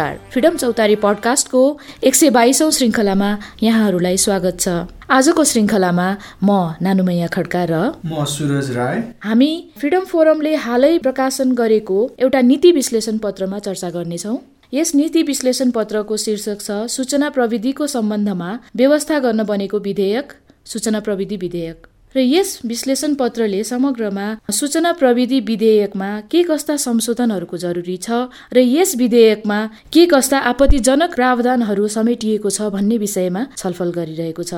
नमस्कार। 0.00 0.30
फ्रिडम 0.32 0.56
चौतारी 0.56 0.94
पडकास्टको 0.96 1.60
एक 2.04 2.14
सय 2.14 2.30
बाइसौँ 2.30 2.70
श्रृङ्खलामा 2.72 3.30
यहाँहरूलाई 3.62 4.16
स्वागत 4.16 4.56
छ। 4.60 4.68
आजको 5.12 5.44
श्रृङ्खलामा 5.44 6.06
म 6.42 6.50
नानुमैया 6.80 7.26
खड्का 7.28 7.64
र 7.68 7.74
म 8.04 8.24
सुरज 8.24 8.70
राय। 8.76 8.96
हामी 9.20 9.50
फ्रिडम 9.76 10.04
फोरमले 10.08 10.54
हालै 10.56 10.92
प्रकाशन 11.04 11.52
गरेको 11.52 11.98
एउटा 12.18 12.40
नीति 12.40 12.72
विश्लेषण 12.72 13.18
पत्रमा 13.18 13.58
चर्चा 13.60 13.90
गर्नेछौँ। 13.90 14.36
यस 14.72 14.94
नीति 14.94 15.22
विश्लेषण 15.28 15.70
पत्रको 15.76 16.16
शीर्षक 16.16 16.58
छ 16.60 16.80
सूचना 16.88 17.30
प्रविधिको 17.36 17.86
सम्बन्धमा 17.86 18.50
व्यवस्था 18.76 19.18
गर्न 19.20 19.44
बनेको 19.44 19.78
विधेयक 19.80 20.32
सूचना 20.64 21.00
प्रविधि 21.00 21.36
विधेयक। 21.36 21.86
र 22.14 22.18
यस 22.18 22.58
विश्लेषण 22.66 23.12
पत्रले 23.14 23.62
समग्रमा 23.64 24.26
सूचना 24.50 24.92
प्रविधि 24.92 25.38
विधेयकमा 25.40 26.08
के 26.30 26.42
कस्ता 26.42 26.76
संशोधनहरूको 26.76 27.56
जरुरी 27.56 27.96
छ 27.96 28.10
र 28.52 28.58
यस 28.58 28.96
विधेयकमा 28.98 29.58
के 29.92 30.06
कस्ता 30.06 30.38
आपत्तिजनक 30.50 31.14
प्रावधानहरू 31.14 31.86
समेटिएको 31.88 32.50
छ 32.50 32.70
भन्ने 32.74 32.98
विषयमा 32.98 33.46
छलफल 33.56 33.90
गरिरहेको 33.94 34.42
छ। 34.42 34.52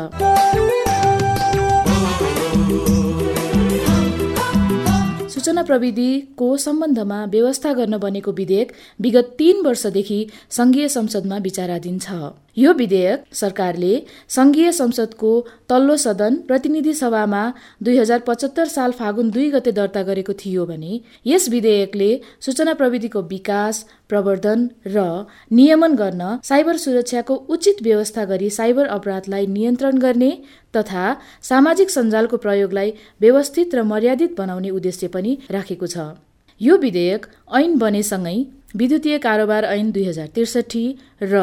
सूचना 5.28 5.62
प्रविधिको 5.62 6.56
सम्बन्धमा 6.56 7.24
व्यवस्था 7.26 7.72
गर्न 7.74 7.98
बनेको 7.98 8.32
विधेयक 8.32 8.72
विगत 9.00 9.34
तीन 9.38 9.60
वर्षदेखि 9.66 10.20
संघीय 10.50 10.88
संसदमा 10.88 11.36
विचाराधीन 11.44 11.98
छ। 11.98 12.32
यो 12.56 12.72
विधेयक 12.74 13.24
सरकारले 13.34 13.92
संघीय 14.28 14.70
संसदको 14.72 15.30
तल्लो 15.68 15.96
सदन 15.96 16.34
प्रतिनिधि 16.48 16.92
सभामा 16.94 17.42
दुई 17.82 17.96
हजार 17.98 18.18
पचहत्तर 18.26 18.68
साल 18.68 18.92
फागुन 18.98 19.30
दुई 19.30 19.48
गते 19.50 19.72
दर्ता 19.72 20.02
गरेको 20.08 20.32
थियो 20.42 20.66
भने 20.66 21.00
यस 21.26 21.48
विधेयकले 21.48 22.10
सूचना 22.46 22.74
प्रविधिको 22.80 23.22
विकास 23.30 23.84
प्रवर्धन 24.08 24.68
र 24.86 25.04
नियमन 25.52 25.94
गर्न 25.96 26.38
साइबर 26.44 26.76
सुरक्षाको 26.84 27.34
उचित 27.56 27.82
व्यवस्था 27.82 28.24
गरी 28.32 28.50
साइबर 28.58 28.86
अपराधलाई 28.96 29.46
नियन्त्रण 29.56 29.98
गर्ने 29.98 30.30
तथा 30.76 31.04
सामाजिक 31.50 31.90
सञ्जालको 31.90 32.36
प्रयोगलाई 32.44 32.92
व्यवस्थित 33.20 33.74
र 33.74 33.82
मर्यादित 33.92 34.36
बनाउने 34.38 34.70
उद्देश्य 34.70 35.08
पनि 35.16 35.38
राखेको 35.50 35.86
छ। 35.86 36.12
यो 36.60 36.76
विधेयक 36.78 37.26
ऐन 37.58 37.78
बनेसँगै 37.78 38.36
विद्युतीय 38.74 39.18
कारोबार 39.18 39.64
ऐन 39.64 39.90
दुई 39.90 40.04
हजार 40.04 40.26
त्रिसठी 40.26 40.84
र 41.22 41.40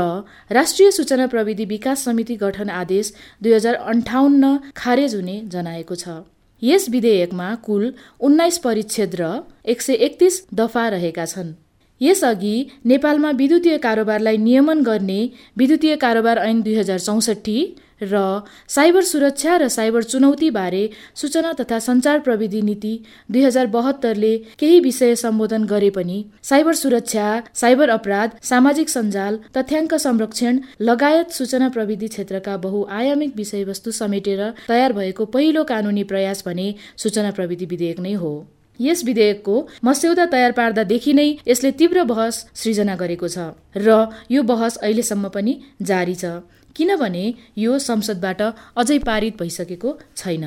राष्ट्रिय 0.51 0.91
सूचना 0.91 1.27
प्रविधि 1.27 1.65
विकास 1.65 2.03
समिति 2.05 2.35
गठन 2.35 2.69
आदेश 2.71 3.13
दुई 3.43 3.53
हजार 3.53 3.75
अन्ठाउन्न 3.91 4.57
खारेज 4.75 5.15
हुने 5.15 5.41
जनाएको 5.45 5.95
छ। 5.95 6.19
यस 6.61 6.89
विधेयकमा 6.89 7.53
कुल 7.65 7.93
उन्नाइस 8.19 8.57
परिच्छेद 8.57 9.15
र 9.15 9.31
एक 9.65 9.81
सय 9.81 9.93
एकतिस 10.07 10.41
दफा 10.53 10.87
रहेका 10.89 11.25
छन्। 11.25 11.53
यसअघि 12.01 12.55
नेपालमा 12.85 13.31
विद्युतीय 13.31 13.77
कारोबारलाई 13.77 14.37
नियमन 14.37 14.81
गर्ने 14.83 15.19
विद्युतीय 15.57 15.95
कारोबार 15.95 16.37
ऐन 16.39 16.61
दुई 16.61 16.75
हजार 16.75 16.99
चौसठी 16.99 17.57
र 18.01 18.21
साइबर 18.69 19.03
सुरक्षा 19.03 19.55
र 19.57 19.67
साइबर 19.69 20.03
चुनौती 20.03 20.49
बारे 20.51 20.83
सूचना 21.15 21.53
तथा 21.53 21.79
सञ्चार 21.79 22.19
प्रविधि 22.19 22.61
नीति 22.61 22.93
दुई 23.31 23.43
हजार 23.43 23.67
बहत्तरले 23.69 24.35
केही 24.59 24.79
विषय 24.79 25.15
सम्बोधन 25.15 25.63
गरे 25.65 25.89
पनि 25.97 26.19
साइबर 26.49 26.75
सुरक्षा 26.75 27.27
साइबर 27.55 27.89
अपराध 27.89 28.37
सामाजिक 28.49 28.89
सञ्जाल 28.89 29.39
तथ्याङ्क 29.57 29.95
संरक्षण 29.99 30.59
लगायत 30.81 31.31
सूचना 31.31 31.69
प्रविधि 31.69 32.07
क्षेत्रका 32.09 32.57
बहुआयामिक 32.59 33.35
विषयवस्तु 33.35 33.91
समेटेर 33.93 34.45
तयार 34.67 34.93
भएको 34.93 35.25
पहिलो 35.33 35.63
कानुनी 35.65 36.03
प्रयास 36.13 36.43
भने 36.45 36.73
सूचना 36.97 37.31
प्रविधि 37.31 37.65
विधेयक 37.65 37.99
नै 37.99 38.13
हो। 38.13 38.31
यस 38.79 39.03
विधेयकको 39.05 39.55
मस्यौदा 39.85 40.25
तयार 40.33 40.51
पार्दादेखि 40.51 41.13
नै 41.13 41.27
यसले 41.47 41.71
तीव्र 41.79 42.03
बहस 42.11 42.35
सृजना 42.55 42.95
गरेको 42.95 43.27
छ 43.27 43.47
र 43.77 43.97
यो 44.31 44.43
बहस 44.43 44.77
अहिलेसम्म 44.77 45.29
पनि 45.29 45.53
जारी 45.81 46.15
छ। 46.15 46.31
किनभने 46.75 47.25
यो 47.57 47.77
संसदबाट 47.79 48.41
अझै 48.41 48.97
पारित 49.05 49.37
भइसकेको 49.39 49.97
छैन। 50.17 50.45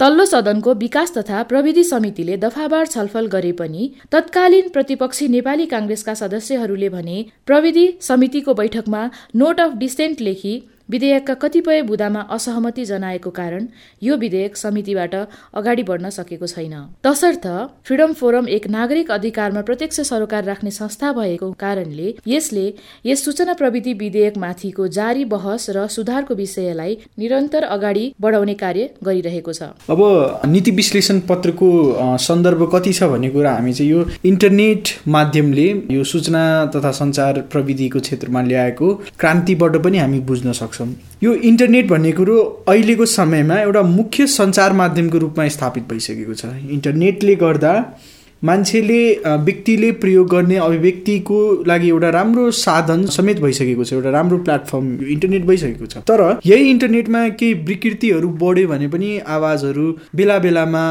तल्लो 0.00 0.24
सदनको 0.26 0.72
विकास 0.76 1.12
तथा 1.16 1.42
प्रविधि 1.42 1.82
समितिले 1.84 2.36
दफाबार 2.36 2.86
छलफल 2.86 3.26
गरे 3.26 3.52
पनि 3.60 3.90
तत्कालीन 4.12 4.68
प्रतिपक्षी 4.68 5.28
नेपाली 5.28 5.66
काङ्ग्रेसका 5.66 6.14
सदस्यहरूले 6.14 6.88
भने 6.88 7.16
प्रविधि 7.46 7.86
समितिको 8.00 8.54
बैठकमा 8.54 9.00
नोट 9.36 9.60
अफ 9.60 9.72
डिसेन्ट 9.76 10.20
लेखी 10.20 10.54
विधेयकका 10.88 11.34
कतिपय 11.36 11.82
बुदामा 11.82 12.20
असहमति 12.30 12.84
जनाएको 12.84 13.30
कारण 13.30 13.66
यो 14.02 14.16
विधेयक 14.16 14.56
समितिबाट 14.56 15.14
अगाडि 15.54 15.82
बढ्न 15.82 16.10
सकेको 16.10 16.46
छैन। 16.46 16.74
तसर्थ 17.04 17.46
फ्रिडम 17.86 18.12
फोरम 18.12 18.48
एक 18.48 18.66
नागरिक 18.68 19.10
अधिकारमा 19.10 19.62
प्रत्यक्ष 19.62 20.00
सरोकार 20.02 20.44
राख्ने 20.44 20.70
संस्था 20.70 21.12
भएको 21.12 21.50
कारणले 21.60 22.14
यसले 22.26 22.66
यस 23.06 23.24
सूचना 23.24 23.52
प्रविधि 23.54 23.92
विधेयकमाथिको 23.94 24.86
जारी 24.98 25.24
बहस 25.26 25.68
र 25.70 25.86
सुधारको 25.88 26.34
विषयलाई 26.34 26.96
निरन्तर 27.18 27.64
अगाडि 27.68 28.04
बढाउने 28.20 28.54
कार्य 28.56 28.90
गरिरहेको 29.04 29.52
छ। 29.52 29.62
अब 29.90 30.00
नीति 30.46 30.70
विश्लेषण 30.72 31.20
पत्रको 31.28 31.68
सन्दर्भ 32.20 32.68
कति 32.74 32.92
छ 32.92 33.10
भन्ने 33.12 33.30
कुरा 33.30 33.52
हामी 33.52 33.72
चाहिँ 33.72 33.90
यो 33.90 34.04
इन्टरनेट 34.24 34.88
माध्यमले 35.08 35.68
यो 35.90 36.04
सूचना 36.06 36.44
तथा 36.74 36.90
सञ्चार 36.98 37.40
प्रविधिको 37.52 38.00
क्षेत्रमा 38.00 38.42
ल्याएको 38.42 38.94
क्रान्तिबाट 39.18 39.76
पनि 39.84 39.98
हामी 39.98 40.20
बुझ्न 40.28 40.52
सक्छौँ। 40.54 40.77
सक्छौँ 40.78 40.94
यो 41.22 41.34
इन्टरनेट 41.34 41.88
भन्ने 41.88 42.12
कुरो 42.12 42.64
अहिलेको 42.68 43.06
समयमा 43.06 43.56
एउटा 43.60 43.82
मुख्य 43.82 44.26
सञ्चार 44.26 44.72
माध्यमको 44.72 45.18
रूपमा 45.18 45.48
स्थापित 45.48 45.84
भइसकेको 45.90 46.34
छ। 46.34 46.44
इन्टरनेटले 46.70 47.34
गर्दा 47.36 47.72
मान्छेले 48.44 48.98
व्यक्तिले 49.44 49.90
प्रयोग 50.02 50.28
गर्ने 50.30 50.56
अभिव्यक्तिको 50.56 51.38
लागि 51.66 51.88
एउटा 51.88 52.10
राम्रो 52.10 52.50
साधन 52.54 53.04
समेत 53.14 53.40
भइसकेको 53.40 53.84
छ 53.84 53.92
एउटा 53.92 54.10
राम्रो 54.10 54.38
प्लेटफर्म 54.46 54.86
इन्टरनेट 55.14 55.44
भइसकेको 55.46 55.86
छ। 55.86 56.02
तर 56.10 56.22
यही 56.46 56.68
इन्टरनेटमा 56.70 57.22
केही 57.40 57.54
विकृतिहरू 57.68 58.28
बढ्यो 58.42 58.68
भने 58.68 58.88
पनि 58.88 59.08
आवाजहरू 59.36 59.86
बेला 60.16 60.38
बेलामा 60.38 60.84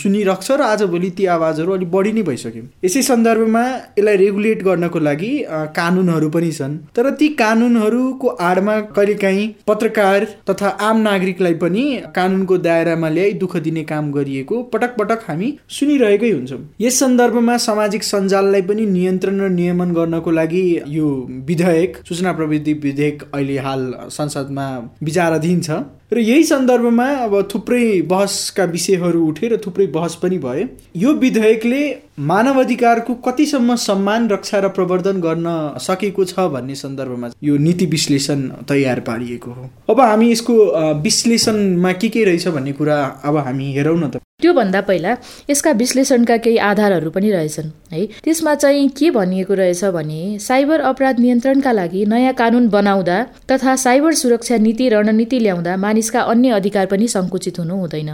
सुनिरहेको 0.00 0.56
र 0.56 0.62
आजभोलि 0.64 1.10
ती 1.18 1.26
आवाजहरू 1.36 1.72
अलिक 1.72 1.90
बढी 1.90 2.12
नै 2.12 2.22
भइसक्यो। 2.22 2.64
यसै 2.84 3.02
सन्दर्भमा 3.02 3.64
यसलाई 3.98 4.16
रेगुलेट 4.16 4.62
गर्नको 4.64 4.98
लागि 5.08 5.32
कानुनहरू 5.80 6.28
पनि 6.36 6.52
छन्। 6.52 6.76
तर 6.96 7.10
ती 7.20 7.28
कानुनहरूको 7.40 8.28
आडमा 8.48 8.76
कहिलेकाहीँ 8.98 9.48
पत्रकार 9.66 10.28
तथा 10.50 10.68
आम 10.88 11.00
नागरिकलाई 11.00 11.54
पनि 11.64 11.86
कानुनको 12.14 12.58
दायरामा 12.68 13.08
ल्याइ 13.16 13.32
दुःख 13.40 13.56
दिने 13.64 13.84
काम 13.88 14.12
गरिएको 14.12 14.62
पटक 14.74 14.94
पटक 15.00 15.26
हामी 15.28 15.52
सुनिरहेकै 15.78 16.30
हुन्छौँ। 16.30 16.62
यस 16.90 16.98
सन्दर्भमा 16.98 17.56
सामाजिक 17.56 18.02
सञ्जाललाई 18.04 18.62
पनि 18.66 18.84
नियन्त्रण 18.86 19.40
र 19.40 19.48
नियमन 19.50 19.90
गर्नको 19.94 20.30
लागि 20.30 20.62
यो 20.88 21.06
विधेयक 21.46 21.96
सूचना 22.08 22.32
प्रविधि 22.32 22.72
विधेयक 22.82 23.22
अहिले 23.22 23.58
हाल 23.58 23.82
संसदमा 24.10 24.66
विचाराधीन 25.02 25.60
छ। 25.60 25.70
र 26.12 26.18
यही 26.18 26.44
सन्दर्भमा 26.44 27.06
अब 27.24 27.34
थुप्रै 27.54 27.84
बहसका 28.10 28.64
विषयहरू 28.64 29.20
उठे 29.26 29.48
र 29.48 29.56
थुप्रै 29.66 29.86
बहस 29.86 30.14
पनि 30.22 30.38
भए। 30.38 30.66
यो 30.96 31.12
विधेयकले 31.14 31.82
मानव 32.30 32.58
अधिकारको 32.60 33.14
कतिसम्म 33.26 33.76
सम्मान 33.78 34.28
रक्षा 34.28 34.58
र 34.58 34.68
प्रवर्धन 34.74 35.20
गर्न 35.20 35.46
सकेको 35.78 36.24
छ 36.24 36.48
भन्ने 36.50 36.74
सन्दर्भमा 36.74 37.30
यो 37.42 37.56
नीति 37.58 37.86
विश्लेषण 37.86 38.42
तयार 38.68 39.00
पारिएको 39.06 39.50
हो। 39.50 39.70
अब 39.90 40.00
हामी 40.00 40.30
यसको 40.32 40.56
विश्लेषणमा 41.02 41.92
के 41.92 42.08
के 42.08 42.24
रहेछ 42.24 42.48
भन्ने 42.48 42.72
कुरा 42.72 42.98
अब 43.24 43.36
हामी 43.36 43.72
हेरौँ 43.74 43.96
न 43.98 44.10
त। 44.10 44.22
त्योभन्दा 44.42 44.80
पहिला 44.80 45.14
यसका 45.50 45.70
विश्लेषणका 45.82 46.36
केही 46.36 46.56
आधारहरू 46.70 47.10
पनि 47.10 47.30
रहेछन्। 47.30 47.70
है 47.92 48.06
त्यसमा 48.24 48.54
चाहिँ 48.54 48.88
के 48.98 49.10
भनिएको 49.10 49.54
रहेछ 49.54 49.84
भने 49.96 50.38
साइबर 50.38 50.80
अपराध 50.90 51.20
नियन्त्रणका 51.20 51.72
लागि 51.72 52.04
नयाँ 52.06 52.34
कानुन 52.40 52.68
बनाउँदा 52.68 53.22
तथा 53.50 53.76
साइबर 53.76 54.14
सुरक्षा 54.14 54.56
नीति 54.56 54.88
रणनीति 54.88 55.38
ल्याउँदा 55.38 55.76
मानिसका 55.76 56.20
अन्य 56.32 56.50
अधिकार 56.58 56.86
पनि 56.86 57.08
सङ्कुचित 57.08 57.58
हुनु 57.58 57.76
हुँदैन। 57.76 58.10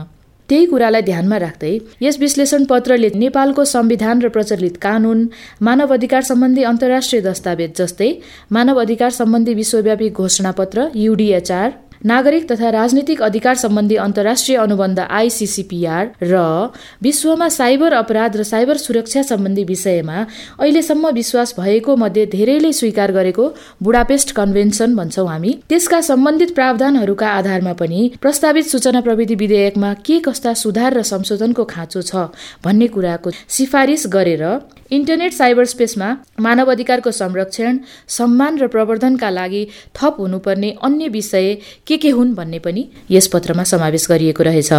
त्यही 0.49 0.67
कुरालाई 0.67 1.03
ध्यानमा 1.03 1.37
राख्दै 1.37 1.73
यस 2.03 2.19
विश्लेषण 2.19 2.65
पत्रले 2.71 3.09
नेपालको 3.15 3.65
संविधान 3.67 4.21
र 4.23 4.29
प्रचलित 4.29 4.77
कानुन 4.83 5.27
मानव 5.67 5.95
अधिकार 5.95 6.23
सम्बन्धी 6.23 6.63
अन्तर्राष्ट्रिय 6.63 7.23
दस्तावेज 7.23 7.71
जस्तै 7.79 8.11
मानव 8.55 8.81
अधिकार 8.81 9.11
सम्बन्धी 9.11 9.55
विश्वव्यापी 9.55 10.09
घोषणापत्र 10.11 10.87
युडिएचआर 10.95 11.71
नागरिक 12.05 12.51
तथा 12.51 12.71
राजनीतिक 12.71 13.23
अधिकार 13.23 13.55
सम्बन्धी 13.57 13.97
अन्तर्राष्ट्रिय 13.97 14.57
अनुबन्ध 14.59 15.01
आइसिसिपिआर 15.01 16.11
र 16.23 16.37
विश्वमा 17.03 17.49
साइबर 17.49 17.93
अपराध 17.95 18.37
र 18.37 18.43
साइबर 18.43 18.77
सुरक्षा 18.77 19.23
सम्बन्धी 19.23 19.65
विषयमा 19.65 20.19
अहिलेसम्म 20.61 21.11
विश्वास 21.15 21.55
भएको 21.59 21.97
मध्ये 21.97 22.27
धेरैले 22.27 22.73
स्वीकार 22.73 23.13
गरेको 23.13 23.49
बुडापेस्ट 23.83 24.33
कन्भेन्सन 24.37 24.97
भन्छौँ 24.97 25.29
हामी। 25.29 25.53
त्यसका 25.69 26.01
सम्बन्धित 26.03 26.55
प्रावधानहरूका 26.55 27.29
आधारमा 27.31 27.73
पनि 27.81 28.11
प्रस्तावित 28.23 28.67
सूचना 28.67 29.01
प्रविधि 29.01 29.35
विधेयकमा 29.35 29.93
के 30.07 30.19
कस्ता 30.21 30.55
सुधार 30.55 30.99
र 30.99 31.03
संशोधनको 31.05 31.65
खाँचो 31.65 32.03
छ 32.03 32.29
भन्ने 32.65 32.87
कुराको 32.89 33.31
सिफारिस 33.49 34.07
गरेर 34.13 34.45
इन्टरनेट 34.91 35.33
साइबर 35.33 35.65
स्पेसमा 35.67 36.09
मानव 36.41 36.71
अधिकारको 36.73 37.11
संरक्षण 37.13 37.79
सम्मान 38.09 38.59
र 38.59 38.67
प्रवर्धनका 38.69 39.31
लागि 39.31 39.67
थप 39.95 40.17
हुनुपर्ने 40.21 40.71
अन्य 40.83 41.09
विषय 41.09 41.55
के 41.87 41.96
के 41.97 42.11
हुन् 42.11 42.35
भन्ने 42.35 42.59
पनि 42.59 42.89
यस 43.11 43.27
पत्रमा 43.27 43.65
समावेश 43.65 44.07
गरिएको 44.11 44.43
रहेछ। 44.43 44.73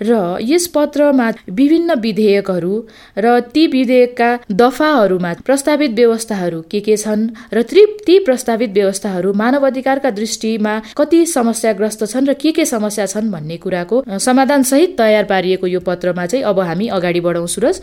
र 0.00 0.36
यस 0.44 0.66
पत्रमा 0.66 1.30
विभिन्न 1.48 1.94
विधेयकहरू 2.00 2.74
र 3.18 3.40
ती 3.40 3.66
विधेयकका 3.66 4.28
दफाहरूमा 4.52 5.32
प्रस्तावित 5.46 5.90
व्यवस्थाहरू 5.90 6.60
के 6.70 6.80
के 6.80 6.96
छन् 6.96 7.28
र 7.54 7.62
ती 7.62 7.84
ती 8.06 8.18
प्रस्तावित 8.18 8.70
व्यवस्थाहरू 8.70 9.32
मानव 9.32 9.66
अधिकारका 9.66 10.10
दृष्टिमा 10.10 10.74
कति 10.98 11.24
समस्याग्रस्त 11.26 12.04
छन् 12.04 12.28
र 12.28 12.34
के 12.34 12.52
के 12.52 12.64
समस्या 12.64 13.06
छन् 13.06 13.30
भन्ने 13.32 13.56
कुराको 13.56 14.02
समाधान 14.18 14.62
सहित 14.62 14.98
तयार 14.98 15.24
पारिएको 15.24 15.66
यो 15.66 15.80
पत्रमा 15.80 16.26
चाहिँ 16.26 16.44
अब 16.44 16.60
हामी 16.60 16.88
अगाडि 16.88 17.20
बढाउँ 17.20 17.46
सुरज। 17.48 17.80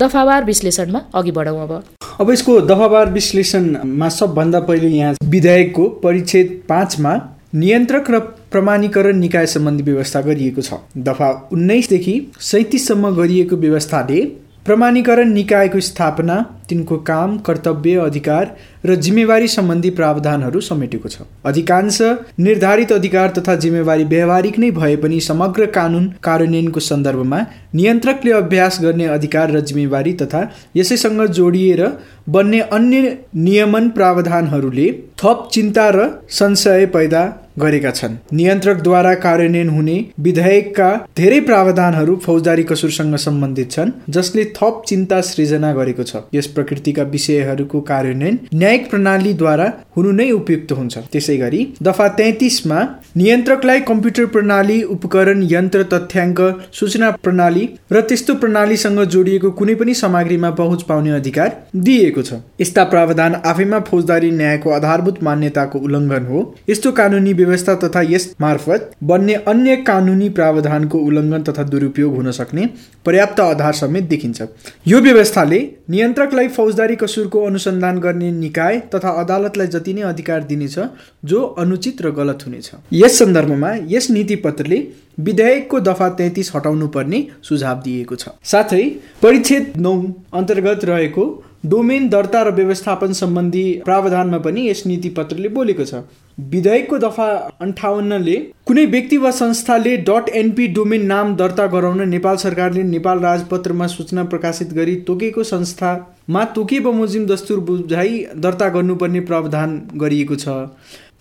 दफावार 0.00 0.44
विश्लेषणमा 0.44 1.00
अघि 1.14 1.30
बढाउँ 1.30 1.62
अब। 1.62 1.82
अब 2.20 2.30
यसको 2.30 2.60
दफावार 2.60 3.12
विश्लेषणमा 3.12 4.08
सबभन्दा 4.08 4.60
पहिले 4.60 4.88
यहाँ 4.88 5.14
विधेयकको 5.28 5.88
परिच्छेद 6.00 6.60
पाँचमा 6.68 7.14
नियन्त्रक 7.54 8.10
र 8.10 8.18
प्रमाणीकरण 8.52 9.16
निकाय 9.16 9.46
सम्बन्धी 9.46 9.82
व्यवस्था 9.82 10.20
गरिएको 10.20 10.62
छ। 10.62 10.74
दफा 10.98 11.30
उन्नाइसदेखि 11.52 12.14
सैतिससम्म 12.40 13.10
गरिएको 13.14 13.56
व्यवस्थाले 13.56 14.20
प्रमाणीकरण 14.64 15.32
निकायको 15.32 15.80
स्थापना 15.80 16.36
तिनको 16.68 16.96
काम 16.96 17.38
कर्तव्य 17.38 17.94
अधिकार 17.96 18.56
र 18.84 18.94
जिम्मेवारी 18.96 19.48
सम्बन्धी 19.48 19.90
प्रावधानहरू 19.90 20.60
समेटेको 20.60 21.08
छ। 21.08 21.26
अधिकांश 21.44 21.98
निर्धारित 22.40 22.92
अधिकार 22.92 23.32
तथा 23.38 23.54
जिम्मेवारी 23.56 24.04
व्यावहारिक 24.04 24.58
नै 24.58 24.70
भए 24.70 24.94
पनि 24.96 25.20
समग्र 25.20 25.66
कानुन 25.70 26.06
कार्यान्वयनको 26.22 26.80
सन्दर्भमा 26.80 27.40
नियन्त्रकले 27.74 28.32
अभ्यास 28.32 28.78
गर्ने 28.82 29.06
अधिकार 29.08 29.50
र 29.50 29.60
जिम्मेवारी 29.62 30.12
तथा 30.22 30.40
यसैसँग 30.76 31.26
जोडिएर 31.30 31.86
बन्ने 32.28 32.60
अन्य 32.72 33.16
नियमन 33.36 33.88
प्रावधानहरूले 33.90 34.90
थप 35.20 35.48
चिन्ता 35.52 35.88
र 35.90 36.08
संशय 36.30 36.86
पैदा 36.86 37.22
गरेका 37.58 37.90
छन्। 37.90 38.14
नियन्त्रकद्वारा 38.32 39.12
कार्यान्वयन 39.14 39.68
हुने 39.68 39.96
विधेयकका 40.20 40.88
धेरै 41.16 41.40
प्रावधानहरू 41.40 42.14
फौजदारी 42.16 42.62
कसुरसँग 42.62 43.16
सम्बन्धित 43.16 43.70
छन् 43.70 43.90
जसले 44.08 44.44
थप 44.56 44.82
चिन्ता 44.88 45.20
सृजना 45.20 45.72
गरेको 45.72 46.02
छ। 46.02 46.22
यस 46.34 46.46
प्रकृतिका 46.56 47.02
विषयहरूको 47.14 47.80
कार्यान्वयन 47.90 48.38
न्यायिक 48.70 48.90
प्रणालीद्वारा 48.90 49.66
हुनु 49.96 50.10
नै 50.18 50.30
उपयुक्त 50.30 50.72
हुन्छ। 50.78 50.94
त्यसै 51.12 51.36
गरी 51.36 51.60
दफा 51.82 52.06
तेत्तिसमा 52.18 52.78
नियन्त्रकलाई 53.16 53.80
कम्प्युटर 53.88 54.26
प्रणाली 54.34 54.76
उपकरण 54.94 55.38
यन्त्र 55.50 55.82
तथ्याङ्क 55.92 56.40
सूचना 56.78 57.08
प्रणाली 57.24 57.64
र 57.92 58.00
त्यस्तो 58.08 58.34
प्रणालीसँग 58.42 59.00
जोडिएको 59.14 59.50
कुनै 59.58 59.74
पनि 59.80 59.94
सामग्रीमा 59.94 60.50
पहुँच 60.60 60.82
पाउने 60.88 61.10
अधिकार 61.10 61.48
दिइएको 61.86 62.22
छ। 62.22 62.38
यस्ता 62.60 62.84
प्रावधान 62.92 63.34
आफैमा 63.52 63.78
फौजदारी 63.90 64.30
न्यायको 64.30 64.70
आधारभूत 64.70 65.22
मान्यताको 65.28 65.78
उल्लङ्घन 65.80 66.24
हो। 66.30 66.38
यस्तो 66.70 66.92
कानुनी 67.00 67.32
व्यवस्था 67.42 67.74
तथा 67.82 68.02
यस 68.12 68.28
मार्फत 68.40 68.90
बन्ने 69.10 69.34
अन्य 69.52 69.76
कानुनी 69.90 70.28
प्रावधानको 70.38 70.98
उल्लङ्घन 71.08 71.42
तथा 71.50 71.62
दुरुपयोग 71.72 72.14
हुन 72.16 72.30
सक्ने 72.38 72.68
पर्याप्त 73.06 73.40
आधार 73.40 73.74
समेत 73.82 74.08
देखिन्छ। 74.14 74.38
यो 74.86 75.00
व्यवस्थाले 75.00 75.60
नियन्त्रकलाई 75.90 76.48
फौजदारी 76.56 76.96
कसुरको 76.96 77.44
अनुसन्धान 77.46 77.98
गर्ने 78.00 78.30
निकाय 78.32 78.58
तथा 78.94 79.10
अदालतलाई 79.20 79.66
जति 79.66 79.94
नै 79.94 80.02
अधिकार 80.04 80.42
दिनेछ 80.44 80.78
जो 81.24 81.42
अनुचित 81.58 82.02
र 82.02 82.10
गलत 82.12 82.46
हुनेछ। 82.46 82.70
यस 82.92 83.18
सन्दर्भमा 83.18 83.74
यस 83.88 84.10
नीति 84.10 84.36
पत्रले 84.46 84.78
विधेयकको 85.20 85.80
दफा 85.82 86.08
तेत्तिस 86.18 86.54
हटाउनु 86.56 86.88
पर्ने 86.88 87.26
सुझाव 87.42 87.80
दिएको 87.84 88.16
छ। 88.16 88.28
साथै 88.44 88.82
परिच्छेद 89.22 89.72
नौ 89.78 89.94
अन्तर्गत 90.34 90.84
रहेको 90.84 91.24
डोमेन 91.66 92.08
दर्ता 92.08 92.42
र 92.42 92.50
व्यवस्थापन 92.50 93.12
सम्बन्धी 93.12 93.64
प्रावधानमा 93.84 94.38
पनि 94.38 94.68
यस 94.68 94.82
नीति 94.86 95.08
पत्रले 95.18 95.48
बोलेको 95.48 95.84
छ। 95.84 96.02
विधेयकको 96.38 96.98
दफा 96.98 97.26
अन्ठाउन्नले 97.60 98.36
कुनै 98.66 98.84
व्यक्ति 98.86 99.16
वा 99.16 99.30
संस्थाले 99.30 99.96
डट 100.08 100.28
एनपी 100.34 100.66
डोमेन 100.68 101.04
नाम 101.06 101.34
दर्ता 101.36 101.66
गराउन 101.66 102.08
नेपाल 102.08 102.36
सरकारले 102.36 102.82
नेपाल 102.84 103.18
राजपत्रमा 103.20 103.86
सूचना 103.86 104.24
प्रकाशित 104.24 104.72
गरी 104.72 104.96
तोकेको 105.08 105.42
संस्थामा 106.30 106.44
तोके 106.54 106.78
बमोजिम 106.80 107.26
दस्तुर 107.26 107.60
बुझाइ 107.60 108.26
दर्ता 108.36 108.68
गर्नुपर्ने 108.70 109.20
प्रावधान 109.20 109.70
गरिएको 109.94 110.36
छ? 110.36 110.48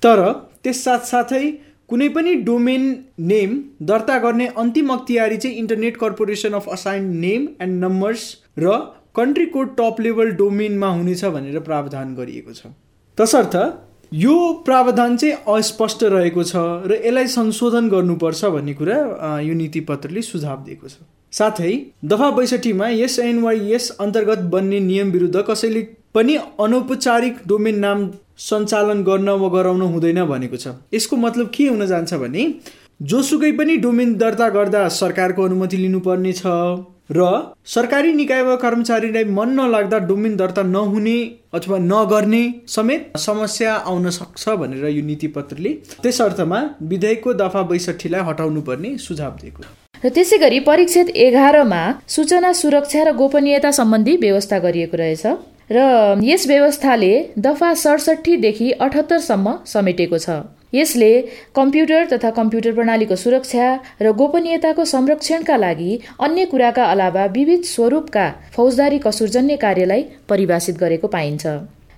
तर 0.01 0.19
त्यस 0.63 0.83
साथसाथै 0.83 1.45
कुनै 1.89 2.09
पनि 2.09 2.33
डोमेन 2.45 2.83
नेम 3.25 3.49
दर्ता 3.81 4.17
गर्ने 4.19 4.47
अन्तिम 4.55 4.89
अख्तियारी 4.93 5.37
चाहिँ 5.37 5.57
internet 5.57 5.97
corporation 5.97 6.53
of 6.53 6.69
assign 6.69 7.09
name 7.17 7.47
and 7.61 7.83
numbers 7.83 8.21
र 8.59 8.77
कन्ट्री 9.15 9.45
कोड 9.49 9.75
टप 9.77 9.99
लेभल 9.99 10.31
डोमेनमा 10.37 10.87
हुनेछ 10.87 11.25
भनेर 11.25 11.59
प्रावधान 11.59 12.15
गरिएको 12.15 12.53
छ। 12.53 12.73
तसर्थ 13.17 13.55
यो 14.13 14.35
प्रावधान 14.65 15.17
चाहिँ 15.17 15.35
अस्पष्ट 15.57 16.03
रहेको 16.13 16.43
छ 16.43 16.55
र 16.85 17.01
यसलाई 17.05 17.27
संशोधन 17.33 17.89
गर्नुपर्छ 17.89 18.45
भन्ने 18.55 18.73
कुरा 18.73 19.39
यो 19.41 19.53
नीति 19.55 19.79
पत्रले 19.89 20.21
सुझाव 20.23 20.63
दिएको 20.65 20.87
छ। 20.87 21.01
साथै 21.33 21.73
दफा 22.05 22.29
बैसठीमा 22.31 22.87
यस 22.89 23.19
एनवाइएस 23.19 23.89
अन्तर्गत 23.99 24.39
बन्ने 24.51 24.79
नियम 24.81 25.11
विरुद्ध 25.11 25.43
कसैले 25.49 25.81
पनि 26.15 26.35
अनौपचारिक 26.59 27.35
डोमेन 27.47 27.79
नाम 27.79 28.09
सञ्चालन 28.41 29.03
गर्न 29.03 29.29
वा 29.39 29.47
गराउन 29.49 29.81
हुँदैन 29.83 30.23
भनेको 30.25 30.57
छ। 30.57 30.67
यसको 30.93 31.15
मतलब 31.17 31.51
के 31.55 31.67
हुन 31.67 31.85
जान्छ 31.87 32.13
भने 32.21 32.45
जोसुकै 33.01 33.51
पनि 33.57 33.75
डोमेन 33.83 34.13
दर्ता 34.17 34.47
गर्दा 34.49 34.87
सरकारको 34.95 35.43
अनुमति 35.43 35.77
लिनुपर्ने 35.77 36.33
छ 36.33 36.53
र 37.11 37.27
सरकारी 37.65 38.11
निकाय 38.13 38.41
वा 38.43 38.55
कर्मचारीलाई 38.63 39.23
मन 39.37 39.53
नलाग्दा 39.59 39.99
डोमेन 40.09 40.35
दर्ता 40.37 40.63
नहुने 40.65 41.17
अथवा 41.53 41.77
नगर्ने 41.83 42.41
समेत 42.67 43.17
समस्या 43.17 43.73
आउन 43.91 44.09
सक्छ 44.17 44.49
भनेर 44.61 44.85
यो 44.87 45.03
नीति 45.05 45.27
पत्रले 45.37 45.73
त्यस 46.03 46.21
अर्थमा 46.21 46.61
विधेयकको 46.91 47.33
दफा 47.41 47.61
बैसठीलाई 47.71 48.29
हटाउनु 48.29 48.61
पर्ने 48.61 48.97
सुझाव 49.07 49.37
दिएको। 49.41 49.63
र 50.03 50.09
त्यसै 50.15 50.37
गरी 50.37 50.59
परीक्षित 50.67 51.09
एघारमा 51.21 51.79
सूचना 52.07 52.51
सुरक्षा 52.55 53.03
र 53.03 53.11
गोपनीयता 53.13 53.71
सम्बन्धी 53.77 54.15
व्यवस्था 54.17 54.57
गरिएको 54.65 54.97
रहेछ 54.97 55.25
र 55.71 55.79
यस 56.23 56.45
व्यवस्थाले 56.47 57.09
दफा 57.45 57.73
सडसठीदेखि 57.81 58.69
अठहत्तरसम्म 58.85 59.55
समेटेको 59.73 60.17
छ। 60.17 60.37
यसले 60.73 61.11
कम्प्युटर 61.55 62.05
तथा 62.13 62.29
कम्प्युटर 62.39 62.71
प्रणालीको 62.77 63.15
सुरक्षा 63.15 63.67
र 64.01 64.11
गोपनीयताको 64.21 64.85
संरक्षणका 64.93 65.57
लागि 65.57 65.91
अन्य 66.27 66.45
कुराका 66.51 66.85
अलावा 66.93 67.25
विविध 67.35 67.67
स्वरूपका 67.73 68.25
फौजदारी 68.55 68.99
कसुरजन्य 69.07 69.55
कार्यलाई 69.65 70.03
परिभाषित 70.29 70.79
गरेको 70.79 71.07
पाइन्छ। 71.17 71.45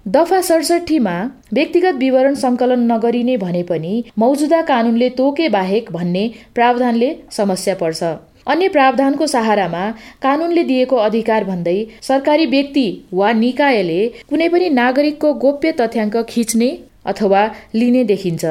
दफा 0.08 0.40
सडसठीमा 0.42 1.12
व्यक्तिगत 1.54 1.96
विवरण 1.96 2.36
सङ्कलन 2.36 2.86
नगरिने 2.92 3.36
भने 3.38 3.62
पनि 3.64 3.92
मौजुदा 4.20 4.62
कानुनले 4.70 5.10
तोके 5.20 5.50
बाहेक 5.56 5.92
भन्ने 5.92 6.24
प्रावधानले 6.56 7.10
समस्या 7.32 7.76
पर्छ। 7.82 8.04
अन्य 8.48 8.70
प्रावधानको 8.70 9.28
सहारामा 9.28 9.84
कानुनले 10.24 10.64
दिएको 10.72 10.96
अधिकार 11.04 11.44
भन्दै 11.44 11.78
सरकारी 12.10 12.46
व्यक्ति 12.56 12.88
वा 13.14 13.32
निकायले 13.46 14.02
कुनै 14.30 14.50
पनि 14.50 14.70
नागरिकको 14.82 15.34
गोप्य 15.46 15.72
तथ्याङ्क 15.82 16.18
खिच्ने 16.30 16.70
अथवा 17.06 17.48
लिने 17.76 18.04
देखिन्छ। 18.06 18.46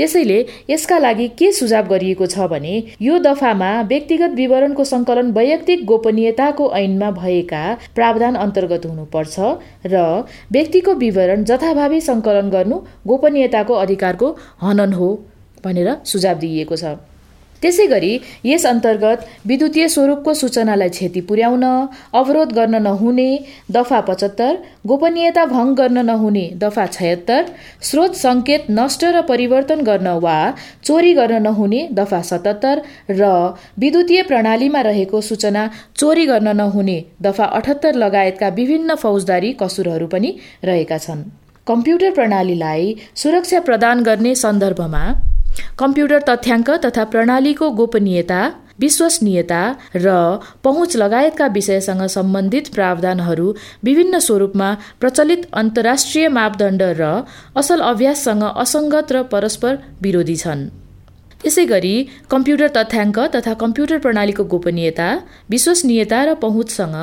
त्यसैले 0.00 0.38
यसका 0.70 0.98
लागि 0.98 1.26
के 1.38 1.50
सुझाव 1.52 1.88
गरिएको 1.88 2.26
छ 2.26 2.46
भने 2.50 2.74
यो 3.06 3.18
दफामा 3.24 3.70
व्यक्तिगत 3.88 4.36
विवरणको 4.36 4.84
सङ्कलन 4.90 5.32
वैयक्तिक 5.38 5.84
गोपनीयताको 5.90 6.70
ऐनमा 6.78 7.10
भएका 7.18 7.62
प्रावधान 7.98 8.40
अन्तर्गत 8.44 8.86
हुनुपर्छ 8.86 9.50
र 9.94 10.04
व्यक्तिको 10.56 10.94
विवरण 11.04 11.44
जथाभावी 11.50 12.00
सङ्कलन 12.08 12.50
गर्नु 12.56 12.80
गोपनीयताको 13.12 13.74
अधिकारको 13.84 14.34
हनन 14.62 14.92
हो 15.00 15.12
भनेर 15.64 15.88
सुझाव 16.12 16.38
दिइएको 16.44 16.76
छ। 16.76 16.96
त्यसै 17.62 17.86
गरी 17.86 18.12
यस 18.44 18.66
अन्तर्गत 18.66 19.26
विद्युतीय 19.46 19.88
स्वरूपको 19.94 20.34
सूचनालाई 20.34 20.88
क्षति 20.90 21.20
पुर्याउन 21.28 21.64
अवरोध 22.20 22.52
गर्न 22.58 22.82
नहुने 22.82 23.28
दफा 23.76 24.00
पचहत्तर 24.08 24.52
गोपनीयता 24.86 25.44
भङ्ग 25.46 25.76
गर्न 25.80 26.04
नहुने 26.06 26.44
दफा 26.62 26.86
छयत्तर 26.92 27.42
स्रोत 27.88 28.14
सङ्केत 28.16 28.70
नष्ट 28.70 29.04
र 29.16 29.20
परिवर्तन 29.30 29.82
गर्न 29.82 30.08
वा 30.24 30.38
चोरी 30.84 31.12
गर्न 31.14 31.42
नहुने 31.42 31.80
दफा 31.92 32.20
सतहत्तर 32.30 32.82
र 33.12 33.32
विद्युतीय 33.78 34.22
प्रणालीमा 34.30 34.80
रहेको 34.82 35.20
सूचना 35.28 35.68
चोरी 35.96 36.26
गर्न 36.26 36.56
नहुने 36.56 36.98
दफा 37.22 37.44
अठहत्तर 37.58 37.94
लगायतका 38.04 38.48
विभिन्न 38.58 38.94
फौजदारी 39.02 39.52
कसुरहरू 39.60 40.06
पनि 40.06 40.30
रहेका 40.64 40.98
छन्। 40.98 41.22
कम्प्युटर 41.66 42.10
प्रणालीलाई 42.10 42.94
सुरक्षा 43.16 43.60
प्रदान 43.66 44.02
गर्ने 44.02 44.34
सन्दर्भमा 44.36 45.02
कम्प्युटर 45.78 46.20
तथ्याङ्क 46.28 46.70
तथा 46.84 47.04
प्रणालीको 47.12 47.70
गोपनीयता 47.80 48.40
विश्वसनीयता 48.80 49.62
र 50.04 50.08
पहुँच 50.64 50.96
लगायतका 50.96 51.46
विषयसँग 51.56 52.02
सम्बन्धित 52.16 52.68
प्रावधानहरू 52.74 53.48
विभिन्न 53.84 54.18
स्वरूपमा 54.26 54.68
प्रचलित 55.00 55.42
अन्तर्राष्ट्रिय 55.62 56.28
मापदण्ड 56.38 56.82
र 57.00 57.10
असल 57.60 57.80
अभ्याससँग 57.92 58.44
असङ्गत 58.64 59.12
र 59.12 59.22
परस्पर 59.32 59.76
विरोधी 60.02 60.36
छन्। 60.36 60.68
यसै 61.46 61.64
गरी 61.66 61.94
कम्प्युटर 62.32 62.68
तथ्याङ्क 62.76 63.18
तथा 63.34 63.52
कम्प्युटर 63.62 63.98
प्रणालीको 64.04 64.44
गोपनीयता 64.52 65.08
विश्वसनीयता 65.50 66.20
र 66.24 66.34
पहुँचसँग 66.44 66.96